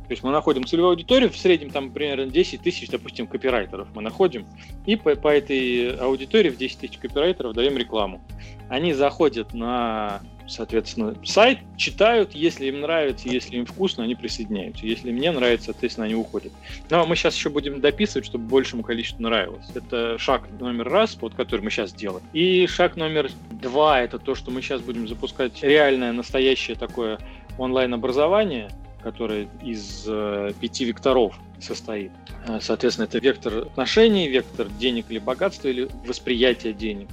[0.08, 4.02] То есть мы находим целевую аудиторию, в среднем там примерно 10 тысяч, допустим, копирайтеров мы
[4.02, 4.46] находим,
[4.86, 8.22] и по, по этой аудитории в 10 тысяч копирайтеров даем рекламу.
[8.68, 14.86] Они заходят на, соответственно, сайт, читают, если им нравится, если им вкусно, они присоединяются.
[14.86, 16.52] Если мне нравится, соответственно, они уходят.
[16.90, 19.66] Но мы сейчас еще будем дописывать, чтобы большему количеству нравилось.
[19.74, 22.26] Это шаг номер раз, вот который мы сейчас делаем.
[22.34, 27.20] И шаг номер два, это то, что мы сейчас будем запускать реальное, настоящее такое
[27.58, 28.70] онлайн-образование–
[29.04, 32.12] которая из э, пяти векторов состоит.
[32.48, 37.10] Э, соответственно, это вектор отношений, вектор денег или богатства, или восприятия денег,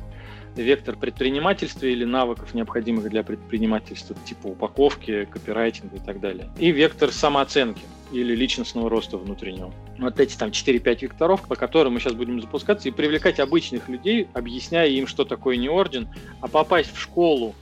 [0.57, 6.49] вектор предпринимательства или навыков, необходимых для предпринимательства, типа упаковки, копирайтинга и так далее.
[6.59, 9.73] И вектор самооценки или личностного роста внутреннего.
[9.99, 14.29] Вот эти там 4-5 векторов, по которым мы сейчас будем запускаться и привлекать обычных людей,
[14.33, 16.09] объясняя им, что такое не орден,
[16.41, 17.55] а попасть в школу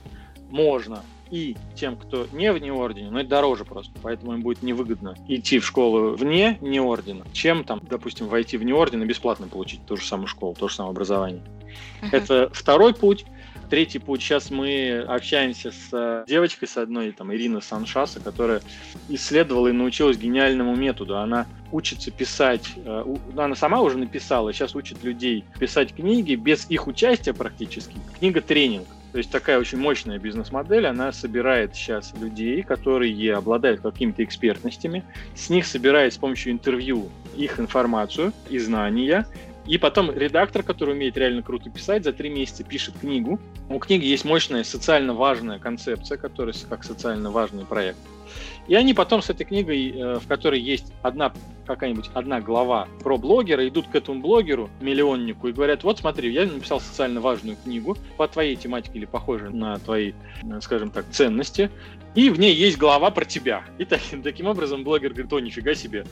[0.49, 5.15] можно и тем, кто не вне ордена, но это дороже просто, поэтому им будет невыгодно
[5.27, 9.47] идти в школу вне не ордена, чем там, допустим, войти в не орден и бесплатно
[9.47, 11.41] получить ту же самую школу, то же самое образование.
[12.01, 12.09] Uh-huh.
[12.11, 13.25] Это второй путь.
[13.69, 14.21] Третий путь.
[14.23, 18.61] Сейчас мы общаемся с э, девочкой, с одной, там, Ирина Саншаса, которая
[19.09, 21.19] исследовала и научилась гениальному методу.
[21.19, 26.87] Она учится писать, э, она сама уже написала, сейчас учит людей писать книги без их
[26.87, 27.93] участия практически.
[28.17, 28.87] Книга-тренинг.
[29.11, 35.03] То есть такая очень мощная бизнес-модель, она собирает сейчас людей, которые обладают какими-то экспертностями,
[35.35, 39.25] с них собирает с помощью интервью их информацию и знания,
[39.69, 43.39] И потом редактор, который умеет реально круто писать, за три месяца пишет книгу.
[43.69, 47.99] У книги есть мощная социально важная концепция, которая как социально важный проект.
[48.69, 51.33] И они потом с этой книгой, э, в которой есть одна
[51.65, 56.45] какая-нибудь одна глава про блогера, идут к этому блогеру, миллионнику, и говорят, вот смотри, я
[56.45, 61.71] написал социально важную книгу по твоей тематике или похожей на твои, э, скажем так, ценности,
[62.13, 63.63] и в ней есть глава про тебя.
[63.79, 66.05] И так, таким образом блогер говорит, о, нифига себе,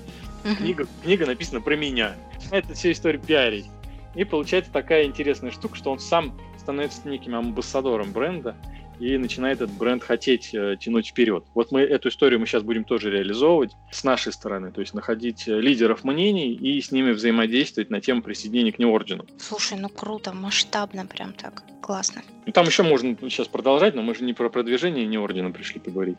[0.57, 2.15] книга, книга написана про меня.
[2.49, 3.67] Это вся история пиарить.
[4.15, 8.55] И получается такая интересная штука, что он сам становится неким амбассадором бренда,
[8.99, 11.45] и начинает этот бренд хотеть э, тянуть вперед.
[11.53, 15.47] Вот мы эту историю мы сейчас будем тоже реализовывать с нашей стороны, то есть находить
[15.47, 19.25] э, лидеров мнений и с ними взаимодействовать на тему присоединения к неордену.
[19.37, 22.21] Слушай, ну круто, масштабно прям так, классно.
[22.45, 26.17] Ну, там еще можно сейчас продолжать, но мы же не про продвижение неордена пришли поговорить.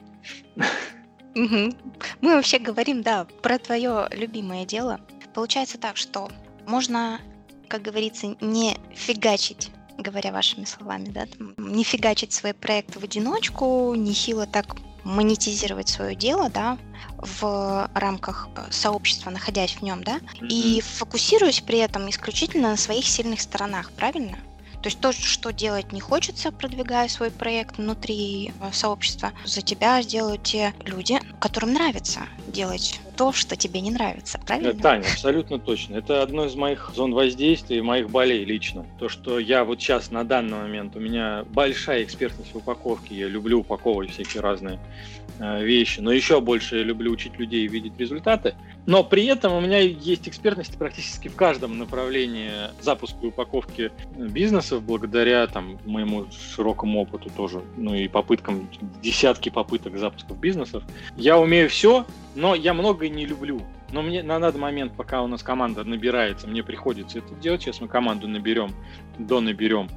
[1.34, 1.74] Мы
[2.22, 5.00] вообще говорим, да, про твое любимое дело.
[5.34, 6.30] Получается так, что
[6.66, 7.20] можно,
[7.68, 13.94] как говорится, не фигачить говоря вашими словами, да, там, не фигачить свой проект в одиночку,
[13.94, 16.78] нехило так монетизировать свое дело, да,
[17.16, 20.48] в рамках э, сообщества, находясь в нем, да, mm-hmm.
[20.48, 24.38] и фокусируясь при этом исключительно на своих сильных сторонах, правильно?
[24.82, 30.00] То есть то, что делать не хочется, продвигая свой проект внутри э, сообщества, за тебя
[30.02, 34.72] сделают те люди, которым нравится делать то, что тебе не нравится, правильно?
[34.72, 35.96] Да, Таня, абсолютно точно.
[35.96, 38.86] Это одно из моих зон воздействия и моих болей лично.
[38.98, 43.28] То, что я вот сейчас на данный момент, у меня большая экспертность в упаковке, я
[43.28, 48.54] люблю упаковывать всякие разные э, вещи, но еще больше я люблю учить людей видеть результаты.
[48.86, 54.82] Но при этом у меня есть экспертность практически в каждом направлении запуска и упаковки бизнесов,
[54.82, 58.68] благодаря там, моему широкому опыту тоже, ну и попыткам,
[59.02, 60.82] десятки попыток запусков бизнесов.
[61.16, 63.60] Я умею все, но я многое не люблю.
[63.90, 67.62] Но мне на данный момент, пока у нас команда набирается, мне приходится это делать.
[67.62, 68.70] Сейчас мы команду наберем,
[69.18, 69.88] до наберем.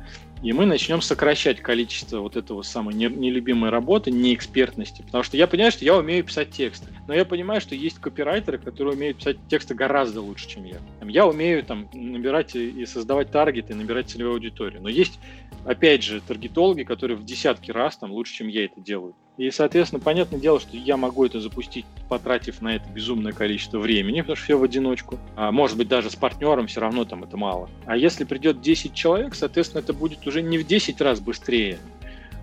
[0.41, 5.03] И мы начнем сокращать количество вот этого самой нелюбимой работы, неэкспертности.
[5.03, 6.87] Потому что я понимаю, что я умею писать тексты.
[7.07, 10.77] Но я понимаю, что есть копирайтеры, которые умеют писать тексты гораздо лучше, чем я.
[11.03, 14.81] Я умею там набирать и создавать таргеты, набирать целевую аудиторию.
[14.81, 15.19] Но есть,
[15.63, 19.15] опять же, таргетологи, которые в десятки раз там лучше, чем я это делаю.
[19.37, 24.21] И, соответственно, понятное дело, что я могу это запустить, потратив на это безумное количество времени,
[24.21, 25.17] потому что все в одиночку.
[25.35, 27.69] А может быть, даже с партнером все равно там это мало.
[27.85, 31.79] А если придет 10 человек, соответственно, это будет уже не в 10 раз быстрее,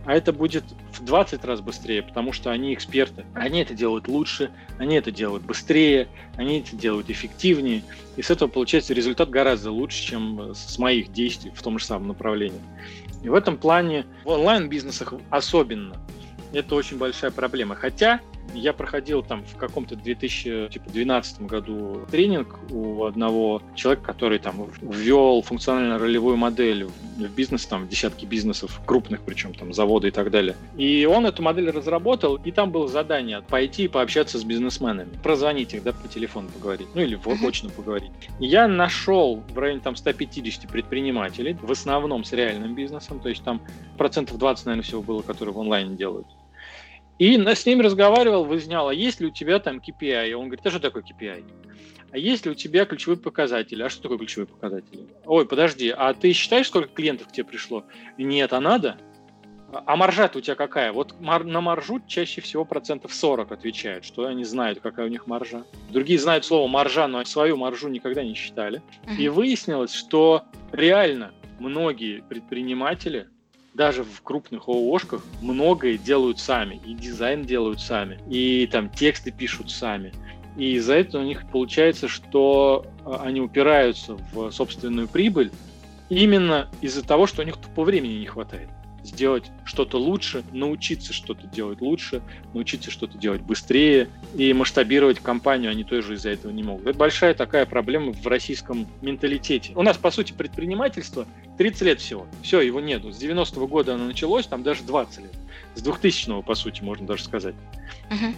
[0.08, 3.26] а это будет в 20 раз быстрее, потому что они эксперты.
[3.34, 7.82] Они это делают лучше, они это делают быстрее, они это делают эффективнее.
[8.16, 12.08] И с этого получается результат гораздо лучше, чем с моих действий в том же самом
[12.08, 12.60] направлении.
[13.22, 15.94] И в этом плане в онлайн-бизнесах особенно
[16.52, 17.74] это очень большая проблема.
[17.74, 18.20] Хотя
[18.54, 26.36] я проходил там в каком-то 2012 году тренинг у одного человека, который там ввел функционально-ролевую
[26.36, 30.56] модель в бизнес, там десятки бизнесов, крупных причем, там заводы и так далее.
[30.76, 35.74] И он эту модель разработал, и там было задание пойти и пообщаться с бизнесменами, прозвонить
[35.74, 38.10] их, да, по телефону поговорить, ну или в очно поговорить.
[38.40, 43.42] И я нашел в районе там 150 предпринимателей, в основном с реальным бизнесом, то есть
[43.44, 43.60] там
[43.96, 46.26] процентов 20, наверное, всего было, которые в онлайне делают.
[47.18, 50.30] И с ними разговаривал, выяснял, а есть ли у тебя там KPI?
[50.30, 51.44] И он говорит, а что такое KPI?
[52.10, 53.82] А есть ли у тебя ключевые показатели?
[53.82, 55.06] А что такое ключевые показатели?
[55.26, 57.84] Ой, подожди, а ты считаешь, сколько клиентов к тебе пришло?
[58.16, 58.98] Нет, а надо?
[59.70, 60.92] А маржа у тебя какая?
[60.92, 65.64] Вот на маржу чаще всего процентов 40 отвечают, что они знают, какая у них маржа.
[65.90, 68.80] Другие знают слово маржа, но свою маржу никогда не считали.
[69.18, 73.28] И выяснилось, что реально многие предприниматели
[73.78, 79.70] даже в крупных ООшках многое делают сами, и дизайн делают сами, и там тексты пишут
[79.70, 80.12] сами.
[80.56, 85.52] И из-за этого у них получается, что а, они упираются в собственную прибыль
[86.08, 88.68] именно из-за того, что у них тупо времени не хватает
[89.02, 95.84] сделать что-то лучше, научиться что-то делать лучше, научиться что-то делать быстрее и масштабировать компанию они
[95.84, 96.86] тоже из-за этого не могут.
[96.86, 99.72] Это большая такая проблема в российском менталитете.
[99.74, 101.26] У нас, по сути, предпринимательство
[101.58, 102.26] 30 лет всего.
[102.42, 103.12] Все, его нету.
[103.12, 105.34] С 90-го года оно началось, там даже 20 лет.
[105.74, 107.54] С 2000-го, по сути, можно даже сказать.
[108.10, 108.34] Uh-huh.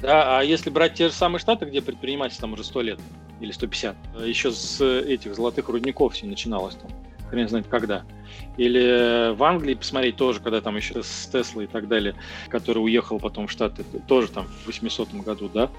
[0.00, 3.00] Да, а если брать те же самые штаты, где предпринимательство там уже 100 лет
[3.40, 6.90] или 150, еще с этих золотых рудников все начиналось там
[7.30, 8.04] хрен знает когда.
[8.56, 12.14] Или в Англии посмотреть тоже, когда там еще с Тесла и так далее,
[12.48, 15.70] который уехал потом в Штаты, тоже там в 800 году, да.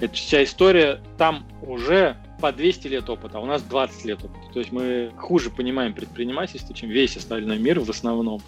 [0.00, 4.52] Это вся история, там уже по 200 лет опыта, а у нас 20 лет опыта.
[4.52, 8.42] То есть мы хуже понимаем предпринимательство, чем весь остальной мир в основном,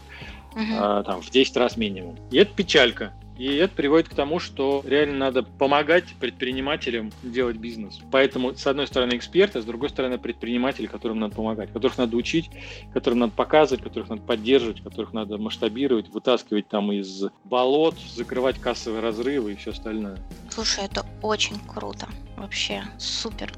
[0.54, 0.76] uh-huh.
[0.78, 2.16] а, там в 10 раз минимум.
[2.30, 3.12] И это печалька.
[3.38, 8.00] И это приводит к тому, что реально надо помогать предпринимателям делать бизнес.
[8.10, 12.16] Поэтому, с одной стороны, эксперты, а с другой стороны, предприниматели, которым надо помогать, которых надо
[12.16, 12.50] учить,
[12.94, 19.02] которым надо показывать, которых надо поддерживать, которых надо масштабировать, вытаскивать там из болот, закрывать кассовые
[19.02, 20.18] разрывы и все остальное.
[20.50, 22.08] Слушай, это очень круто.
[22.36, 23.52] Вообще супер.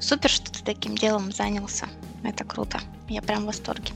[0.00, 1.88] Супер, что ты таким делом занялся.
[2.22, 2.78] Это круто.
[3.08, 3.92] Я прям в восторге.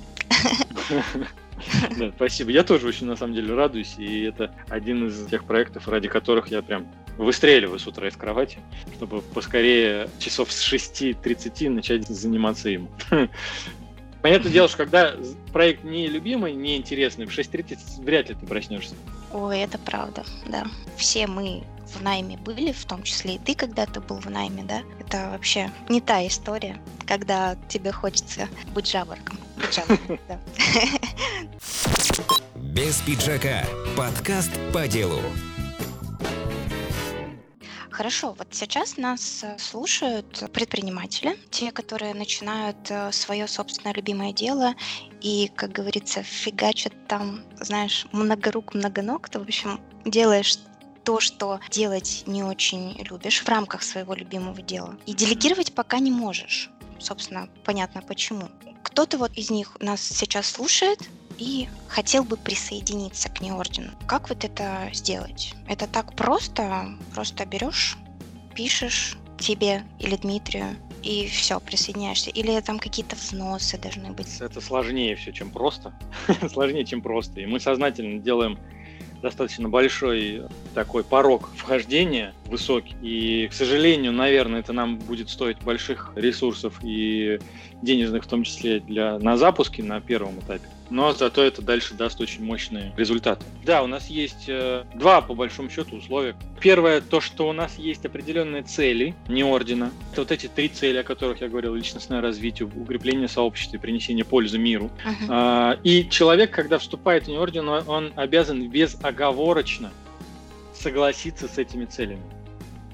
[1.99, 2.51] Да, спасибо.
[2.51, 3.95] Я тоже очень, на самом деле, радуюсь.
[3.99, 6.87] И это один из тех проектов, ради которых я прям
[7.19, 8.59] выстреливаю с утра из кровати,
[8.97, 12.89] чтобы поскорее часов с 6.30 начать заниматься им.
[14.23, 15.15] Понятное дело, что когда
[15.53, 18.95] проект не любимый, не интересный, в 6.30 вряд ли ты проснешься.
[19.33, 20.65] Ой, это правда, да.
[20.97, 24.83] Все мы в найме были, в том числе и ты когда-то был в найме, да?
[25.01, 29.39] Это вообще не та история, когда тебе хочется быть жаворком.
[29.57, 30.39] Быть жаворком, да.
[32.57, 33.65] Без пиджака.
[33.97, 35.21] Подкаст по делу.
[37.91, 44.75] Хорошо, вот сейчас нас э, слушают предприниматели, те, которые начинают э, свое собственное любимое дело
[45.21, 50.57] и, как говорится, фигачат там, знаешь, многорук, многоног, ты, в общем, делаешь
[51.05, 54.97] то, что делать не очень любишь в рамках своего любимого дела.
[55.07, 56.71] И делегировать пока не можешь.
[56.99, 58.49] Собственно, понятно почему.
[58.83, 61.01] Кто-то вот из них нас сейчас слушает,
[61.39, 63.91] и хотел бы присоединиться к неордену.
[64.07, 65.55] Как вот это сделать?
[65.67, 66.97] Это так просто?
[67.15, 67.97] Просто берешь,
[68.55, 72.31] пишешь тебе или Дмитрию, и все, присоединяешься.
[72.31, 74.41] Или там какие-то взносы должны быть?
[74.41, 75.93] Это сложнее все, чем просто.
[76.53, 77.41] сложнее, чем просто.
[77.41, 78.59] И мы сознательно делаем
[79.23, 80.43] достаточно большой
[80.75, 82.97] такой порог вхождения высокий.
[83.01, 87.39] И, к сожалению, наверное, это нам будет стоить больших ресурсов и
[87.81, 92.21] денежных, в том числе для, на запуске на первом этапе но зато это дальше даст
[92.21, 93.45] очень мощные результаты.
[93.65, 96.37] Да, у нас есть э, два, по большому счету, условия.
[96.61, 99.91] Первое, то, что у нас есть определенные цели, не ордена.
[100.13, 104.25] Это вот эти три цели, о которых я говорил, личностное развитие, укрепление сообщества и принесение
[104.25, 104.91] пользы миру.
[105.05, 105.79] Uh-huh.
[105.83, 109.91] И человек, когда вступает в неорден, он обязан безоговорочно
[110.75, 112.23] согласиться с этими целями.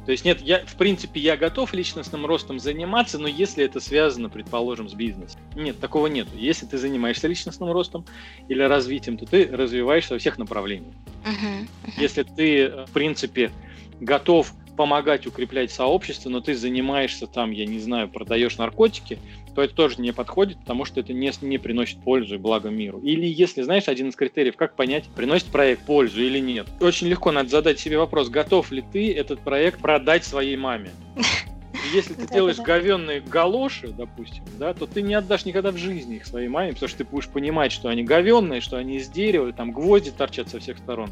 [0.08, 4.30] То есть нет, я, в принципе, я готов личностным ростом заниматься, но если это связано,
[4.30, 5.38] предположим, с бизнесом.
[5.54, 6.28] Нет, такого нет.
[6.34, 8.06] Если ты занимаешься личностным ростом
[8.48, 10.94] или развитием, то ты развиваешься во всех направлениях.
[11.26, 11.92] Uh-huh, uh-huh.
[11.98, 13.52] Если ты, в принципе,
[14.00, 19.18] готов помогать укреплять сообщество, но ты занимаешься там, я не знаю, продаешь наркотики,
[19.58, 23.00] то это тоже не подходит, потому что это не, не приносит пользу и благо миру.
[23.00, 26.68] Или если, знаешь, один из критериев, как понять, приносит проект пользу или нет.
[26.80, 30.90] Очень легко надо задать себе вопрос, готов ли ты этот проект продать своей маме.
[31.92, 36.26] Если ты делаешь говенные галоши, допустим, да, то ты не отдашь никогда в жизни их
[36.26, 39.72] своей маме, потому что ты будешь понимать, что они говенные, что они из дерева, там
[39.72, 41.10] гвозди торчат со всех сторон,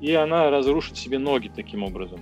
[0.00, 2.20] и она разрушит себе ноги таким образом.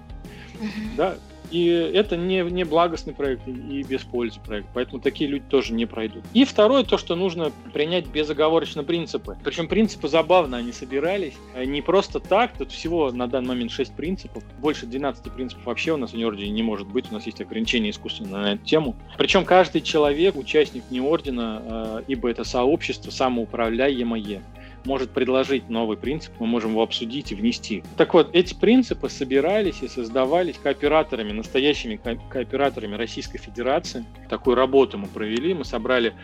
[0.97, 1.17] Да,
[1.50, 5.87] и это не, не благостный проект и без пользы проект, поэтому такие люди тоже не
[5.87, 6.24] пройдут.
[6.35, 9.37] И второе, то, что нужно принять безоговорочно принципы.
[9.44, 14.42] Причем принципы забавно, они собирались не просто так, тут всего на данный момент 6 принципов,
[14.59, 17.90] больше 12 принципов вообще у нас в Неордене не может быть, у нас есть ограничения
[17.90, 18.96] искусственно на эту тему.
[19.18, 24.42] Причем каждый человек, участник Неордена, э, ибо это сообщество самоуправляемое,
[24.87, 27.83] может предложить новый принцип, мы можем его обсудить и внести.
[27.96, 31.96] Так вот, эти принципы собирались и создавались кооператорами, настоящими
[32.31, 34.05] кооператорами Российской Федерации.
[34.31, 36.14] Такую работу мы провели, мы собрали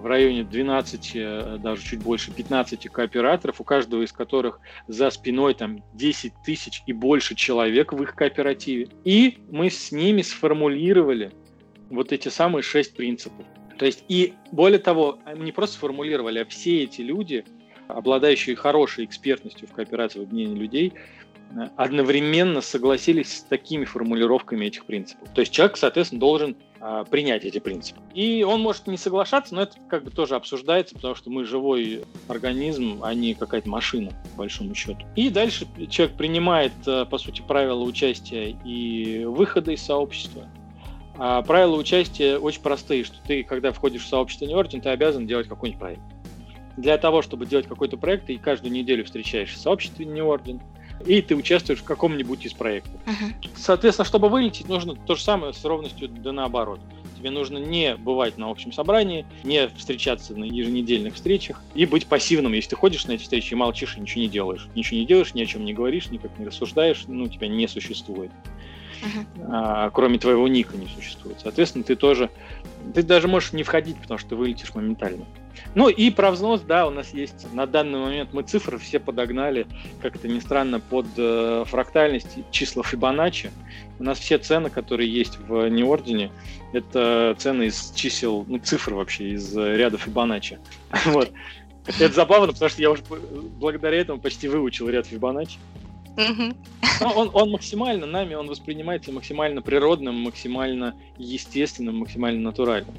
[0.00, 5.54] в районе 12, э, даже чуть больше 15 кооператоров, у каждого из которых за спиной
[5.54, 8.88] там 10 тысяч и больше человек в их кооперативе.
[9.04, 11.32] И мы с ними сформулировали
[11.90, 13.44] вот эти самые шесть принципов.
[13.78, 17.44] То есть, и более того, мы не просто сформулировали, а все эти люди
[17.88, 20.92] обладающие хорошей экспертностью в кооперации в объединении людей,
[21.54, 25.28] э, одновременно согласились с такими формулировками этих принципов.
[25.34, 28.00] То есть человек, соответственно, должен а, принять эти принципы.
[28.12, 32.02] И он может не соглашаться, но это как бы тоже обсуждается, потому что мы живой
[32.26, 34.98] организм, а не какая-то машина, по большому счету.
[35.14, 40.48] И дальше человек принимает, э, по сути, правила участия и выхода из сообщества.
[41.16, 45.46] А правила участия очень простые, что ты, когда входишь в сообщество Нью-Орден, ты обязан делать
[45.46, 46.02] какой-нибудь проект
[46.76, 50.60] для того, чтобы делать какой-то проект, ты каждую неделю встречаешься в сообществе New Order,
[51.06, 52.94] и ты участвуешь в каком-нибудь из проектов.
[53.06, 53.48] Uh-huh.
[53.56, 56.80] Соответственно, чтобы вылететь, нужно то же самое с ровностью да наоборот.
[57.18, 62.52] Тебе нужно не бывать на общем собрании, не встречаться на еженедельных встречах и быть пассивным.
[62.52, 64.68] Если ты ходишь на эти встречи и молчишь и ничего не делаешь.
[64.74, 68.32] Ничего не делаешь, ни о чем не говоришь, никак не рассуждаешь, ну, тебя не существует.
[69.48, 71.38] А, кроме твоего ника не существует.
[71.42, 72.30] Соответственно, ты тоже,
[72.94, 75.24] ты даже можешь не входить, потому что ты вылетишь моментально.
[75.74, 79.66] Ну и про взнос, да, у нас есть на данный момент мы цифры все подогнали,
[80.00, 83.50] как это ни странно, под э, фрактальность числа Фибоначчи.
[83.98, 86.30] У нас все цены, которые есть в неордине,
[86.72, 90.58] это цены из чисел, ну цифр вообще, из ряда Фибоначчи.
[91.06, 91.30] Вот.
[91.98, 93.02] Это забавно, потому что я уже
[93.58, 95.58] благодаря этому почти выучил ряд Фибоначчи.
[97.00, 102.94] Он, он максимально нами, он воспринимается максимально природным, максимально естественным, максимально натуральным.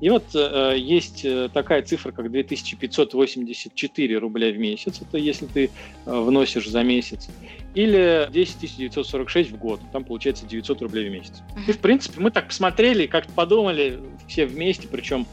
[0.00, 5.70] И вот э, есть э, такая цифра, как 2584 рубля в месяц, это если ты
[6.04, 7.28] э, вносишь за месяц,
[7.74, 11.42] или 10 946 в год, там получается 900 рублей в месяц.
[11.66, 15.26] И в принципе мы так посмотрели, как-то подумали все вместе, причем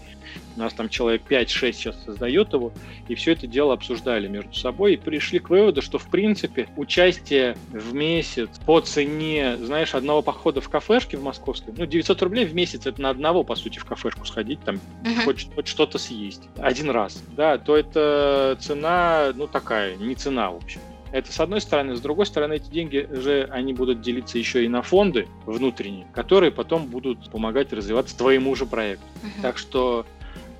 [0.55, 2.71] у нас там человек 5-6 сейчас создает его,
[3.07, 7.57] и все это дело обсуждали между собой и пришли к выводу, что в принципе участие
[7.71, 12.53] в месяц по цене, знаешь, одного похода в кафешке в московской, ну 900 рублей в
[12.53, 15.25] месяц это на одного, по сути, в кафешку сходить, там uh-huh.
[15.25, 20.57] хоть, хоть что-то съесть один раз, да, то это цена, ну такая, не цена, в
[20.57, 20.81] общем.
[21.13, 21.95] Это с одной стороны.
[21.95, 26.51] С другой стороны, эти деньги же, они будут делиться еще и на фонды внутренние, которые
[26.51, 29.05] потом будут помогать развиваться твоему же проекту.
[29.21, 29.41] Uh-huh.
[29.43, 30.05] Так что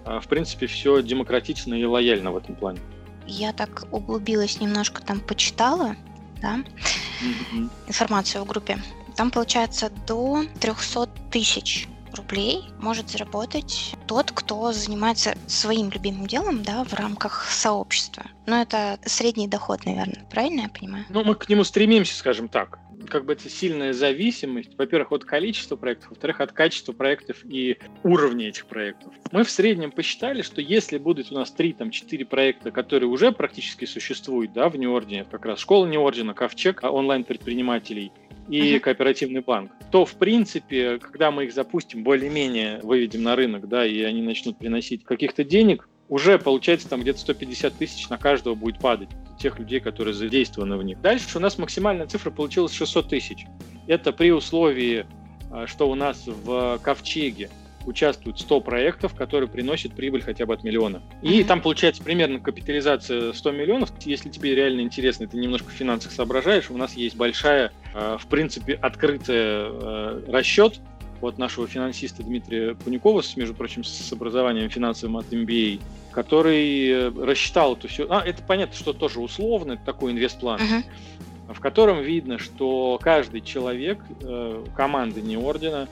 [0.05, 2.79] а, в принципе, все демократично и лояльно в этом плане.
[3.25, 5.95] Я так углубилась немножко, там почитала,
[6.41, 7.69] да, mm-hmm.
[7.87, 8.77] информацию в группе.
[9.15, 16.83] Там получается до 300 тысяч рублей может заработать тот, кто занимается своим любимым делом, да,
[16.83, 18.23] в рамках сообщества.
[18.45, 21.05] Но это средний доход, наверное, правильно я понимаю?
[21.09, 22.79] Ну, мы к нему стремимся, скажем так
[23.09, 28.49] как бы это сильная зависимость, во-первых, от количества проектов, во-вторых, от качества проектов и уровня
[28.49, 29.13] этих проектов.
[29.31, 34.53] Мы в среднем посчитали, что если будет у нас 3-4 проекта, которые уже практически существуют,
[34.53, 38.11] да, в Неордине, как раз школа Неордина, Ковчег, онлайн-предпринимателей
[38.49, 38.79] и uh-huh.
[38.79, 44.01] кооперативный банк, то, в принципе, когда мы их запустим, более-менее выведем на рынок, да, и
[44.01, 49.09] они начнут приносить каких-то денег, уже получается там где-то 150 тысяч на каждого будет падать
[49.39, 51.01] тех людей, которые задействованы в них.
[51.01, 53.47] Дальше у нас максимальная цифра получилась 600 тысяч.
[53.87, 55.07] Это при условии,
[55.49, 57.49] а, что у нас в Ковчеге
[57.87, 61.01] участвуют 100 проектов, которые приносят прибыль хотя бы от миллиона.
[61.23, 61.45] И mm-hmm.
[61.45, 63.91] там получается примерно капитализация 100 миллионов.
[64.05, 68.27] Если тебе реально интересно, ты немножко в финансах соображаешь, у нас есть большая, а, в
[68.27, 70.79] принципе, открытый а, расчет
[71.21, 75.81] от нашего финансиста Дмитрия Пуникова, между прочим, с образованием финансовым от MBA,
[76.13, 78.07] который э, рассчитал это все.
[78.09, 81.53] А, это понятно, что тоже условно, это такой инвестплан, uh-huh.
[81.53, 85.89] в котором видно, что каждый человек э, команды не ордена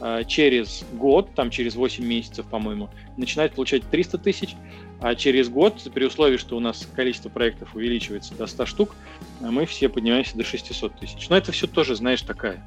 [0.00, 4.56] э, через год, там через 8 месяцев, по-моему, начинает получать 300 тысяч,
[5.00, 8.96] а через год, при условии, что у нас количество проектов увеличивается до 100 штук,
[9.40, 11.28] мы все поднимаемся до 600 тысяч.
[11.28, 12.64] Но это все тоже, знаешь, такая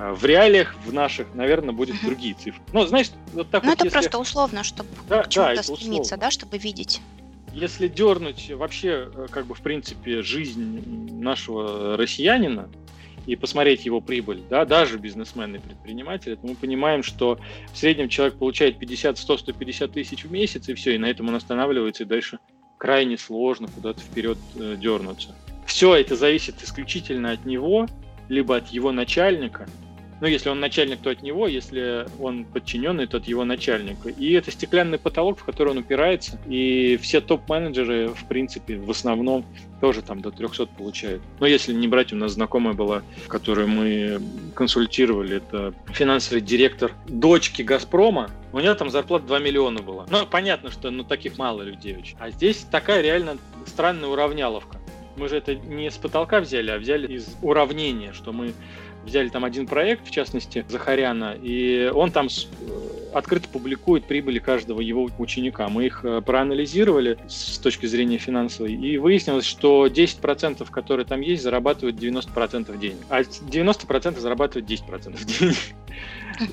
[0.00, 2.06] в реалиях в наших, наверное, будет uh-huh.
[2.06, 2.62] другие цифры.
[2.72, 3.98] Ну, знаешь, вот так Ну, вот, это если...
[3.98, 6.16] просто условно, чтобы да, к чему-то да, стремиться, условно.
[6.18, 7.00] да, чтобы видеть.
[7.52, 12.70] Если дернуть вообще, э, как бы, в принципе, жизнь нашего россиянина
[13.26, 17.38] и посмотреть его прибыль, да, даже бизнесмен и предприниматель, то мы понимаем, что
[17.72, 21.28] в среднем человек получает 50, 100, 150 тысяч в месяц, и все, и на этом
[21.28, 22.38] он останавливается, и дальше
[22.78, 25.34] крайне сложно куда-то вперед э, дернуться.
[25.66, 27.86] Все это зависит исключительно от него,
[28.28, 29.68] либо от его начальника,
[30.20, 34.08] ну, если он начальник, то от него, если он подчиненный, то от его начальника.
[34.10, 36.38] И это стеклянный потолок, в который он упирается.
[36.46, 39.44] И все топ-менеджеры, в принципе, в основном
[39.80, 41.22] тоже там до 300 получают.
[41.38, 44.20] Но если не брать, у нас знакомая была, которую мы
[44.54, 50.06] консультировали, это финансовый директор дочки «Газпрома», у нее там зарплата 2 миллиона была.
[50.10, 52.16] Ну, понятно, что ну, таких мало людей очень.
[52.18, 54.78] А здесь такая реально странная уравняловка.
[55.16, 58.52] Мы же это не с потолка взяли, а взяли из уравнения, что мы
[59.04, 64.80] взяли там один проект, в частности, Захаряна, и он там э, открыто публикует прибыли каждого
[64.80, 65.68] его ученика.
[65.68, 71.42] Мы их э, проанализировали с точки зрения финансовой, и выяснилось, что 10%, которые там есть,
[71.42, 75.56] зарабатывают 90% денег, а 90% зарабатывают 10% денег.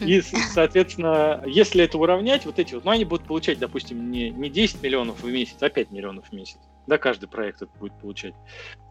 [0.01, 4.49] И, соответственно, если это уравнять, вот эти вот, ну, они будут получать, допустим, не, не
[4.49, 6.57] 10 миллионов в месяц, а 5 миллионов в месяц
[6.87, 8.33] да, каждый проект это будет получать,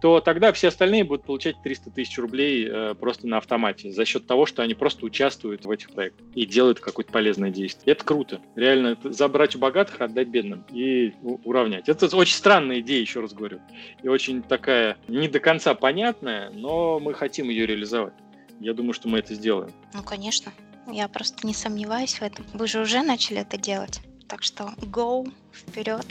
[0.01, 4.26] то тогда все остальные будут получать 300 тысяч рублей э, просто на автомате за счет
[4.26, 7.92] того, что они просто участвуют в этих проектах и делают какое-то полезное действие.
[7.92, 8.40] это круто.
[8.55, 11.88] Реально это забрать у богатых, отдать бедным и уравнять.
[11.88, 13.61] Это очень странная идея, еще раз говорю.
[14.03, 18.14] И очень такая не до конца понятная, но мы хотим ее реализовать.
[18.61, 19.70] Я думаю, что мы это сделаем.
[19.94, 20.53] Ну, конечно.
[20.90, 22.47] Я просто не сомневаюсь в этом.
[22.55, 24.01] Вы же уже начали это делать.
[24.28, 26.07] Так что go вперед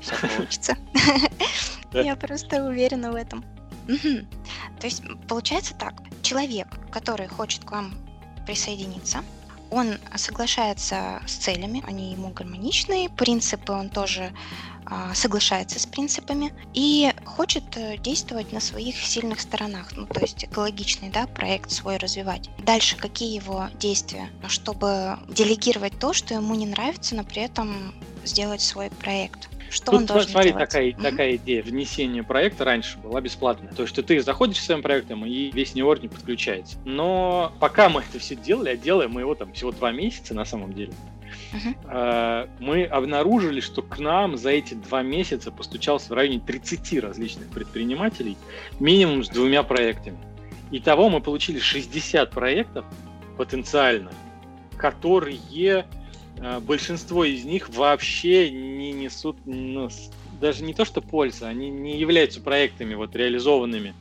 [0.00, 0.76] все получится.
[1.92, 3.44] Я просто уверена в этом.
[3.86, 7.94] То есть получается так, человек, который хочет к вам
[8.46, 9.24] присоединиться,
[9.70, 14.32] он соглашается с целями, они ему гармоничные, принципы он тоже
[14.86, 20.44] а, соглашается с принципами и хочет э, действовать на своих сильных сторонах, ну то есть
[20.44, 22.50] экологичный да, проект свой развивать.
[22.58, 27.94] Дальше какие его действия, чтобы делегировать то, что ему не нравится, но при этом
[28.24, 29.48] сделать свой проект.
[29.70, 30.68] Что Тут, он должен смотри, делать?
[30.68, 33.72] такая, такая идея внесения проекта раньше была бесплатная.
[33.72, 36.76] То есть что ты заходишь с своим проектом, и весь неорден подключается.
[36.84, 40.44] Но пока мы это все делали, а делаем мы его там всего два месяца на
[40.44, 40.92] самом деле,
[41.84, 47.48] э, мы обнаружили, что к нам за эти два месяца постучался в районе 30 различных
[47.50, 48.36] предпринимателей,
[48.80, 50.18] минимум с двумя проектами.
[50.72, 52.84] Итого мы получили 60 проектов
[53.36, 54.10] потенциально,
[54.76, 55.38] которые
[56.62, 59.88] большинство из них вообще не несут ну,
[60.40, 63.94] даже не то что пользы, они не являются проектами вот реализованными.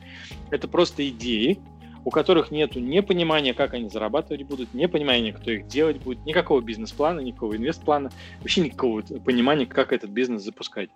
[0.49, 1.59] Это просто идеи,
[2.05, 6.25] у которых нету ни понимания, как они зарабатывать будут, ни понимания, кто их делать будет,
[6.25, 10.89] никакого бизнес-плана, никакого инвест-плана, вообще никакого понимания, как этот бизнес запускать.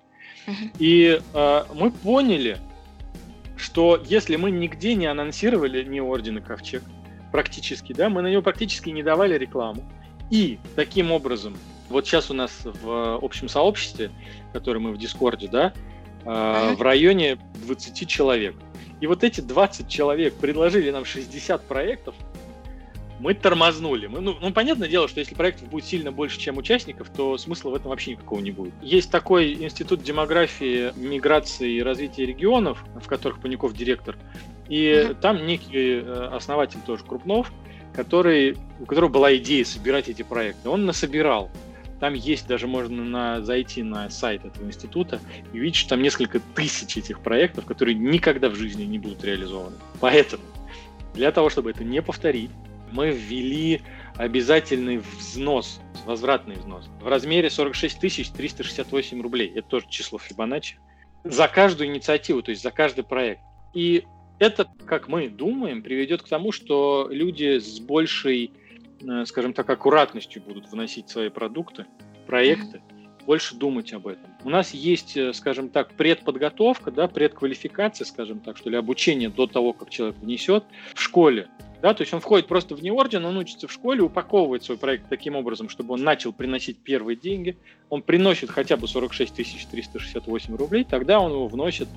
[0.80, 2.58] И э, мы поняли,
[3.58, 6.84] что если мы нигде не анонсировали ни ордена Ковчег,
[7.32, 9.84] практически, да, мы на него практически не давали рекламу.
[10.30, 11.56] И таким образом,
[11.90, 14.12] вот сейчас у нас в общем сообществе,
[14.52, 15.74] которое мы в Дискорде, да,
[16.26, 16.76] э, Ага.
[16.76, 18.56] в районе 20 человек.
[19.02, 22.16] И вот эти 20 человек предложили нам 60 проектов,
[23.20, 24.08] мы тормознули.
[24.08, 27.70] Мы, ну, ну, понятное дело, что если проектов будет сильно больше, чем участников, то смысла
[27.70, 28.74] в этом вообще никакого не будет.
[28.82, 34.18] Есть такой институт демографии, миграции и развития регионов, в которых Паников директор.
[34.68, 35.16] И Мгм.
[35.16, 37.52] там некий э, основатель тоже Крупнов,
[37.94, 40.70] который, у которого была идея собирать эти проекты.
[40.70, 41.50] Он насобирал.
[42.00, 45.22] Там есть, даже можно на, зайти на сайт этого института
[45.54, 49.78] и увидеть, что там несколько тысяч этих проектов, которые никогда в жизни не будут реализованы.
[50.02, 50.44] Поэтому
[51.14, 52.52] для того, чтобы это не повторить,
[52.92, 53.82] мы ввели
[54.18, 58.00] обязательный взнос, возвратный взнос в размере 46
[58.34, 59.52] 368 рублей.
[59.56, 60.78] Это тоже число Фибоначчи.
[61.24, 63.42] За каждую инициативу, то есть за каждый проект.
[63.74, 64.04] И
[64.44, 68.52] это, как мы думаем, приведет к тому, что люди с большей,
[69.02, 71.86] э, скажем так, аккуратностью будут вносить свои продукты,
[72.28, 72.82] проекты,
[73.26, 74.26] больше думать об этом.
[74.44, 79.48] У нас есть, э, скажем так, предподготовка, да, предквалификация, скажем так, что ли, обучение до
[79.48, 81.48] того, как человек внесет в школе.
[81.82, 85.10] Да, то есть он входит просто в неорден, он учится в школе, упаковывает свой проект
[85.10, 87.58] таким образом, чтобы он начал приносить первые деньги.
[87.90, 89.34] Он приносит хотя бы 46
[89.70, 91.90] 368 рублей, тогда он его вносит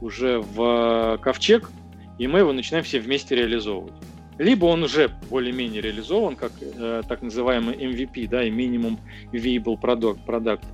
[0.00, 1.70] уже в э, ковчег,
[2.18, 3.94] и мы его начинаем все вместе реализовывать.
[4.38, 8.98] Либо он уже более-менее реализован, как э, так называемый MVP, да, и минимум
[9.32, 10.64] viable product, product.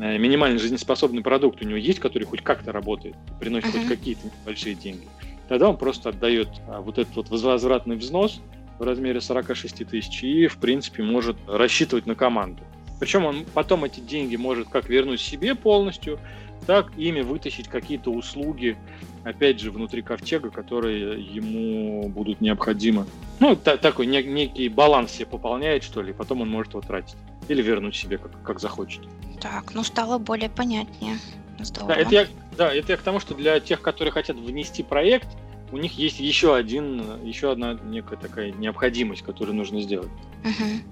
[0.00, 3.80] Э, минимально жизнеспособный продукт у него есть, который хоть как-то работает, приносит Мгм.
[3.80, 5.06] хоть какие-то большие деньги.
[5.48, 8.40] Тогда он просто отдает а, вот этот вот возвратный взнос
[8.78, 12.62] в размере 46 тысяч и, в принципе, может рассчитывать на команду.
[12.98, 16.18] Причем он потом эти деньги может как вернуть себе полностью,
[16.66, 18.76] так ими вытащить какие-то услуги,
[19.24, 23.06] опять же, внутри ковчега, которые ему будут необходимы.
[23.40, 26.80] Ну, та- такой не- некий баланс себе пополняет, что ли, и потом он может его
[26.80, 27.16] тратить.
[27.48, 29.02] Или вернуть себе, как, как захочет.
[29.40, 31.18] Так, ну стало более понятнее.
[31.58, 31.94] Здорово.
[31.94, 32.26] Да это, я,
[32.56, 35.28] да, это я к тому, что для тех, которые хотят внести проект,
[35.72, 40.10] у них есть еще один, еще одна некая такая необходимость, которую нужно сделать.
[40.44, 40.82] Мгм.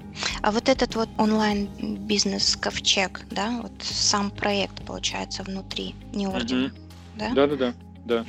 [0.43, 6.73] А вот этот вот онлайн-бизнес ковчег, да, вот сам проект получается внутри, не ордена,
[7.15, 7.31] да?
[7.31, 7.75] Да-да-да.
[8.05, 8.25] Да.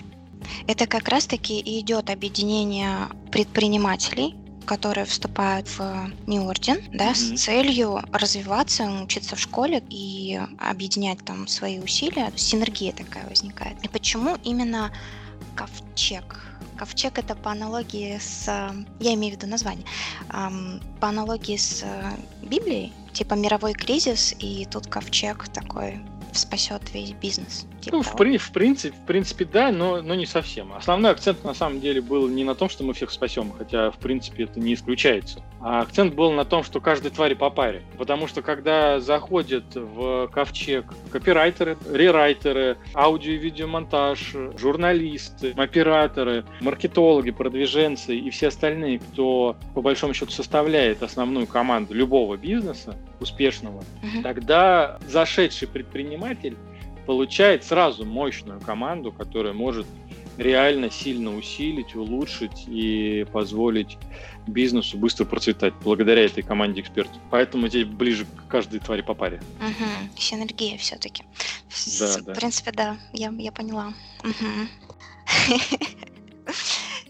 [0.68, 4.36] Это как раз-таки и идет объединение предпринимателей,
[4.66, 7.38] которые вступают в неорден, да, с Мгм.
[7.38, 12.32] целью развиваться, учиться в школе и объединять там свои усилия.
[12.36, 13.84] Синергия такая возникает.
[13.84, 14.92] И почему именно
[15.56, 16.42] ковчег?
[16.78, 18.48] Ковчег это по аналогии с,
[19.00, 19.86] я имею в виду название,
[20.30, 22.12] по аналогии с э,
[22.42, 26.02] Библией, типа мировой кризис, и тут ковчег такой
[26.34, 27.66] спасет весь бизнес.
[27.86, 30.74] Типа Ну, в, при- в принципе, в принципе, да, но, но не совсем.
[30.74, 33.98] Основной акцент на самом деле был не на том, что мы всех спасем, хотя, в
[33.98, 35.42] принципе, это не исключается.
[35.62, 37.84] А акцент был на том, что каждой твари по паре.
[37.98, 48.18] Потому что когда заходят в ковчег копирайтеры, рерайтеры, аудио и видеомонтаж, журналисты, операторы, маркетологи, продвиженцы
[48.18, 54.24] и все остальные, кто по большому счету составляет основную команду любого бизнеса успешного, Мгм.
[54.24, 56.58] тогда зашедший предприниматель
[57.06, 59.86] получает сразу мощную команду, которая может
[60.38, 63.98] реально сильно усилить, улучшить и позволить
[64.48, 67.18] бизнесу быстро процветать благодаря этой команде экспертов.
[67.32, 69.42] Поэтому здесь ближе к каждой твари по паре.
[69.60, 70.10] Мгм.
[70.18, 71.24] Синергия все-таки.
[72.00, 72.34] Да, В да.
[72.34, 73.94] принципе, да, я, я поняла.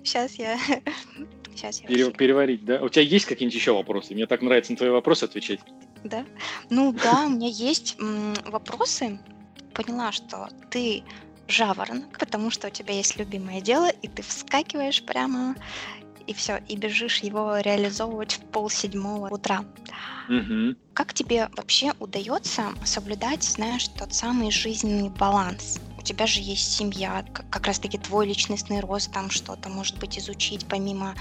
[0.03, 0.57] Сейчас я...
[1.55, 2.81] Сейчас я Пере- переварить, да?
[2.83, 4.13] У тебя есть какие-нибудь еще вопросы?
[4.13, 5.61] Мне так нравится на твои вопросы отвечать.
[6.03, 6.25] Да?
[6.69, 7.95] Ну да, у меня есть
[8.45, 9.19] вопросы.
[9.75, 11.03] Поняла, что ты
[11.47, 15.55] жаворонок, потому что у тебя есть любимое дело, и ты вскакиваешь прямо
[16.25, 19.63] и все, и бежишь его реализовывать в пол седьмого утра.
[20.27, 20.75] Угу.
[20.93, 25.79] Как тебе вообще удается соблюдать, знаешь, тот самый жизненный баланс?
[25.99, 30.65] У тебя же есть семья, как раз-таки твой личностный рост, там что-то, может быть, изучить,
[30.67, 31.15] помимо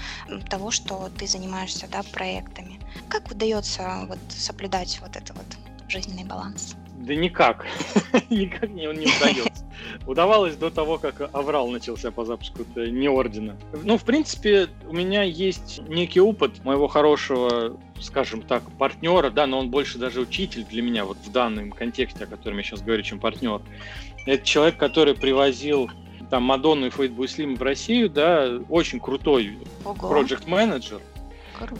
[0.49, 2.79] того, что ты занимаешься, да, проектами.
[3.09, 5.45] Как удается вот соблюдать вот этот вот
[5.87, 6.75] жизненный баланс?
[6.99, 7.65] Да никак.
[8.29, 9.65] никак не, не удается.
[10.07, 13.57] Удавалось до того, как аврал начался по запуску не ордена.
[13.83, 19.59] Ну, в принципе, у меня есть некий опыт моего хорошего, скажем так, партнера, да, но
[19.59, 23.03] он больше даже учитель для меня вот в данном контексте, о котором я сейчас говорю,
[23.03, 23.61] чем партнер.
[24.25, 25.89] Это человек, который привозил
[26.29, 31.01] там Мадонну и Фейтбу Слим в Россию, да, очень крутой проект менеджер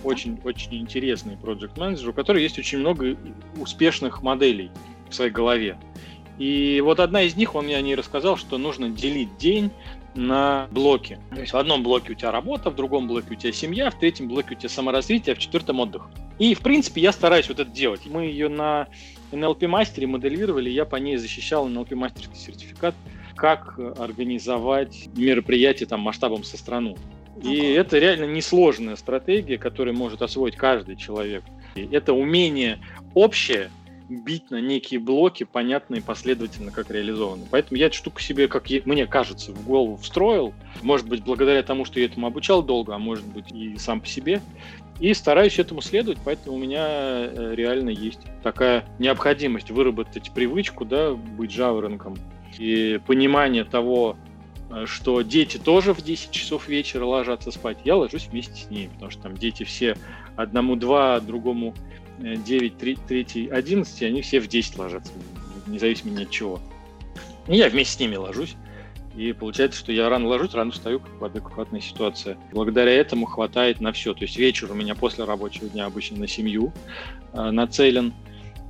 [0.03, 3.18] очень, очень интересный проект менеджер у которого есть очень много
[3.57, 4.72] успешных моделей
[5.10, 5.78] в своей голове.
[6.38, 9.72] И вот одна из них, он мне о ней рассказал, что нужно делить день
[10.16, 11.20] на блоки.
[11.32, 13.99] То есть в одном блоке у тебя работа, в другом блоке у тебя семья, в
[13.99, 16.10] третьем блоке у тебя саморазвитие, а в четвертом отдых.
[16.39, 18.01] И, в принципе, я стараюсь вот это делать.
[18.06, 18.88] Мы ее на
[19.32, 22.95] NLP мастере моделировали, я по ней защищал NLP мастерский сертификат,
[23.36, 26.97] как организовать мероприятие там масштабом со страну.
[27.41, 27.78] И okay.
[27.78, 31.43] это реально несложная стратегия, которую может освоить каждый человек.
[31.76, 32.80] И это умение
[33.14, 33.70] общее
[34.10, 37.45] бить на некие блоки, понятные последовательно, как реализованы.
[37.49, 40.53] Поэтому я эту штуку себе, как мне кажется, в голову встроил.
[40.82, 44.08] Может быть, благодаря тому, что я этому обучал долго, а может быть и сам по
[44.08, 44.41] себе.
[44.99, 51.14] И стараюсь этому следовать, поэтому у меня э, реально есть такая необходимость выработать привычку, да,
[51.14, 52.16] быть жаворонком.
[52.58, 54.16] И понимание того,
[54.70, 58.88] э, что дети тоже в 10 часов вечера ложатся спать, я ложусь вместе с ними,
[58.93, 59.97] потому что там дети все
[60.38, 61.74] одному два, другому
[62.20, 65.11] 9, 3, 3, 11, они все в 10 ложатся,
[65.68, 66.59] независимо ни от чего.
[67.47, 68.55] И я вместе с ними ложусь.
[69.16, 72.38] И получается, что я рано ложусь, рано встаю, как в адекватной ситуации.
[72.51, 74.13] Благодаря этому хватает на все.
[74.13, 76.74] То есть вечер у меня после рабочего дня обычно на семью
[77.32, 78.13] э, нацелен.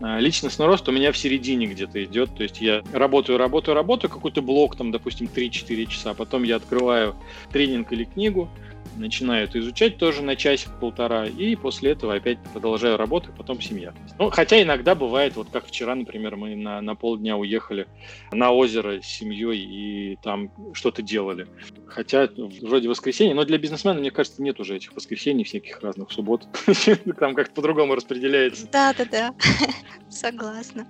[0.01, 2.35] А личностный рост у меня в середине где-то идет.
[2.35, 6.13] То есть я работаю, работаю, работаю, какой-то блок, там, допустим, 3-4 часа.
[6.13, 7.15] Потом я открываю
[7.51, 8.49] тренинг или книгу,
[8.95, 13.93] начинают изучать тоже на часик-полтора, и после этого опять продолжаю работать, потом семья.
[14.19, 17.87] Ну, хотя иногда бывает, вот как вчера, например, мы на, на полдня уехали
[18.31, 21.47] на озеро с семьей и там что-то делали.
[21.87, 22.29] Хотя
[22.61, 26.47] вроде воскресенье, но для бизнесмена, мне кажется, нет уже этих воскресений, всяких разных суббот.
[27.19, 28.67] Там как-то по-другому распределяется.
[28.71, 29.33] Да-да-да,
[30.09, 30.87] согласна.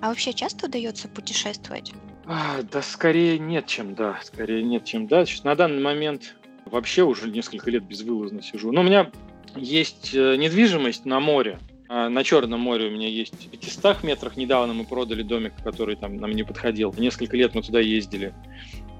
[0.00, 1.92] А вообще часто удается путешествовать?
[2.30, 4.20] А, да, скорее нет, чем да.
[4.22, 5.24] Скорее нет, чем да.
[5.44, 6.36] На данный момент
[6.70, 8.72] Вообще уже несколько лет безвылазно сижу.
[8.72, 9.10] Но у меня
[9.56, 11.58] есть э, недвижимость на море.
[11.88, 14.36] А на Черном море у меня есть в 500 метрах.
[14.36, 16.94] Недавно мы продали домик, который там нам не подходил.
[16.98, 18.34] Несколько лет мы туда ездили,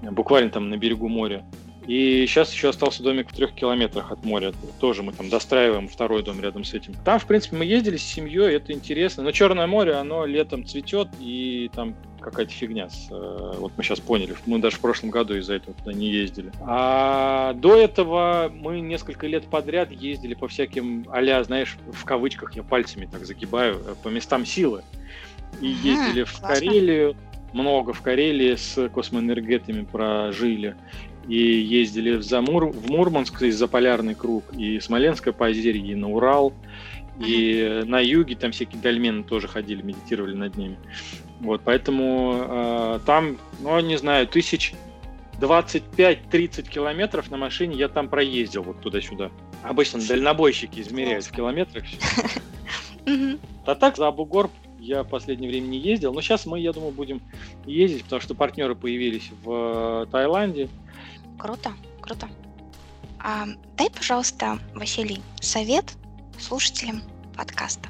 [0.02, 1.44] буквально там на берегу моря.
[1.86, 4.52] И сейчас еще остался домик в трех километрах от моря.
[4.78, 6.92] Тоже мы там достраиваем второй дом рядом с этим.
[7.04, 9.22] Там, в принципе, мы ездили с семьей, это интересно.
[9.22, 11.94] Но Черное море, оно летом цветет, и там
[12.31, 12.89] какая-то фигня.
[12.89, 14.35] С, э, вот мы сейчас поняли.
[14.47, 16.53] Мы даже в прошлом году из-за этого туда не ездили.
[16.61, 22.62] А до этого мы несколько лет подряд ездили по всяким а знаешь, в кавычках, я
[22.62, 24.83] пальцами так загибаю, э, по местам силы.
[25.61, 27.16] И ездили в Карелию,
[27.53, 30.76] много в Карелии с космоэнергетами прожили
[31.29, 36.55] и ездили в, Замур, в Мурманск из Заполярный круг, и Смоленское позерье, и на Урал,
[37.20, 40.79] и на юге там всякие дольмены тоже ходили, медитировали над ними.
[41.41, 44.74] Вот, поэтому э, там, ну, не знаю, тысяч
[45.41, 49.30] 25-30 километров на машине я там проездил вот туда-сюда.
[49.62, 51.84] Обычно дальнобойщики измеряют в километрах.
[53.64, 56.93] А так за Абугор я в последнее время не ездил, но сейчас мы, я думаю,
[56.93, 57.22] будем
[57.66, 60.68] ездить, потому что партнеры появились в э, Таиланде,
[61.39, 62.28] Круто, круто.
[63.20, 65.97] А, дай, пожалуйста, Василий, совет
[66.39, 67.03] слушателям
[67.36, 67.89] подкаста.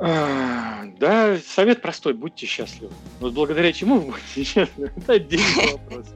[0.00, 2.92] А, да, совет простой, будьте счастливы.
[3.20, 6.06] Вот благодаря чему вы будете счастливы, это отдельный вопрос.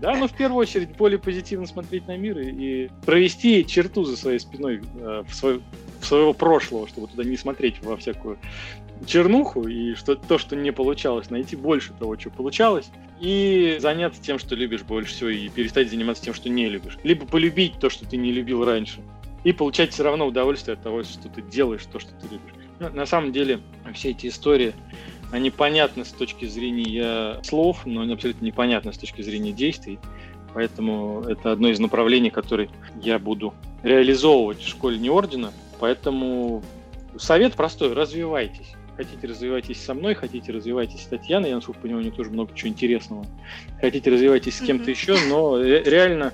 [0.00, 4.16] Да, но в первую очередь более позитивно смотреть на мир и, и провести черту за
[4.16, 5.60] своей спиной э, в, свой,
[6.00, 8.38] в своего прошлого, чтобы туда не смотреть во всякую
[9.06, 12.90] чернуху и что, то, что не получалось, найти больше того, что получалось,
[13.20, 16.98] и заняться тем, что любишь больше всего, и перестать заниматься тем, что не любишь.
[17.02, 19.00] Либо полюбить то, что ты не любил раньше,
[19.42, 22.67] и получать все равно удовольствие от того, что ты делаешь то, что ты любишь.
[22.80, 23.60] Но, на самом деле,
[23.94, 24.74] все эти истории,
[25.30, 29.98] они понятны с точки зрения слов, но они абсолютно непонятны с точки зрения действий.
[30.54, 32.70] Поэтому это одно из направлений, которые
[33.02, 35.52] я буду реализовывать в школе Неордена.
[35.78, 36.62] Поэтому
[37.16, 38.72] совет простой, развивайтесь.
[38.96, 41.50] Хотите, развивайтесь со мной, хотите, развивайтесь с Татьяной.
[41.50, 43.24] Я, насколько понимаю, у нее тоже много чего интересного.
[43.80, 44.94] Хотите, развивайтесь с кем-то mm-hmm.
[44.94, 46.32] еще, но реально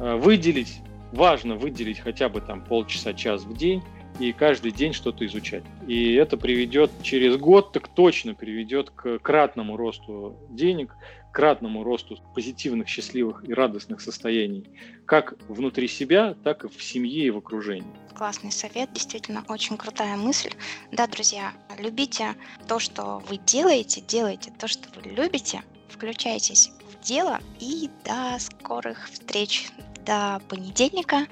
[0.00, 0.80] э, выделить,
[1.12, 3.82] важно выделить хотя бы там полчаса, час в день
[4.18, 5.62] и каждый день что-то изучать.
[5.86, 10.94] И это приведет через год, так точно приведет к кратному росту денег,
[11.32, 14.66] кратному росту позитивных, счастливых и радостных состояний,
[15.06, 17.86] как внутри себя, так и в семье и в окружении.
[18.14, 20.50] Классный совет, действительно очень крутая мысль.
[20.92, 22.34] Да, друзья, любите
[22.68, 29.08] то, что вы делаете, делайте то, что вы любите, включайтесь в дело и до скорых
[29.10, 29.68] встреч,
[30.04, 31.26] до понедельника.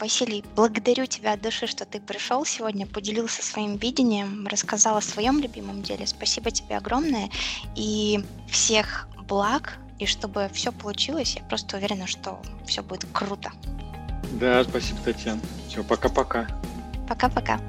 [0.00, 5.38] Василий, благодарю тебя от души, что ты пришел сегодня, поделился своим видением, рассказал о своем
[5.38, 6.04] любимом деле.
[6.06, 7.30] Спасибо тебе огромное.
[7.76, 13.52] И всех благ, и чтобы все получилось, я просто уверена, что все будет круто.
[14.40, 15.40] Да, спасибо, Татьяна.
[15.68, 16.48] Все, пока-пока.
[17.08, 17.60] Пока-пока.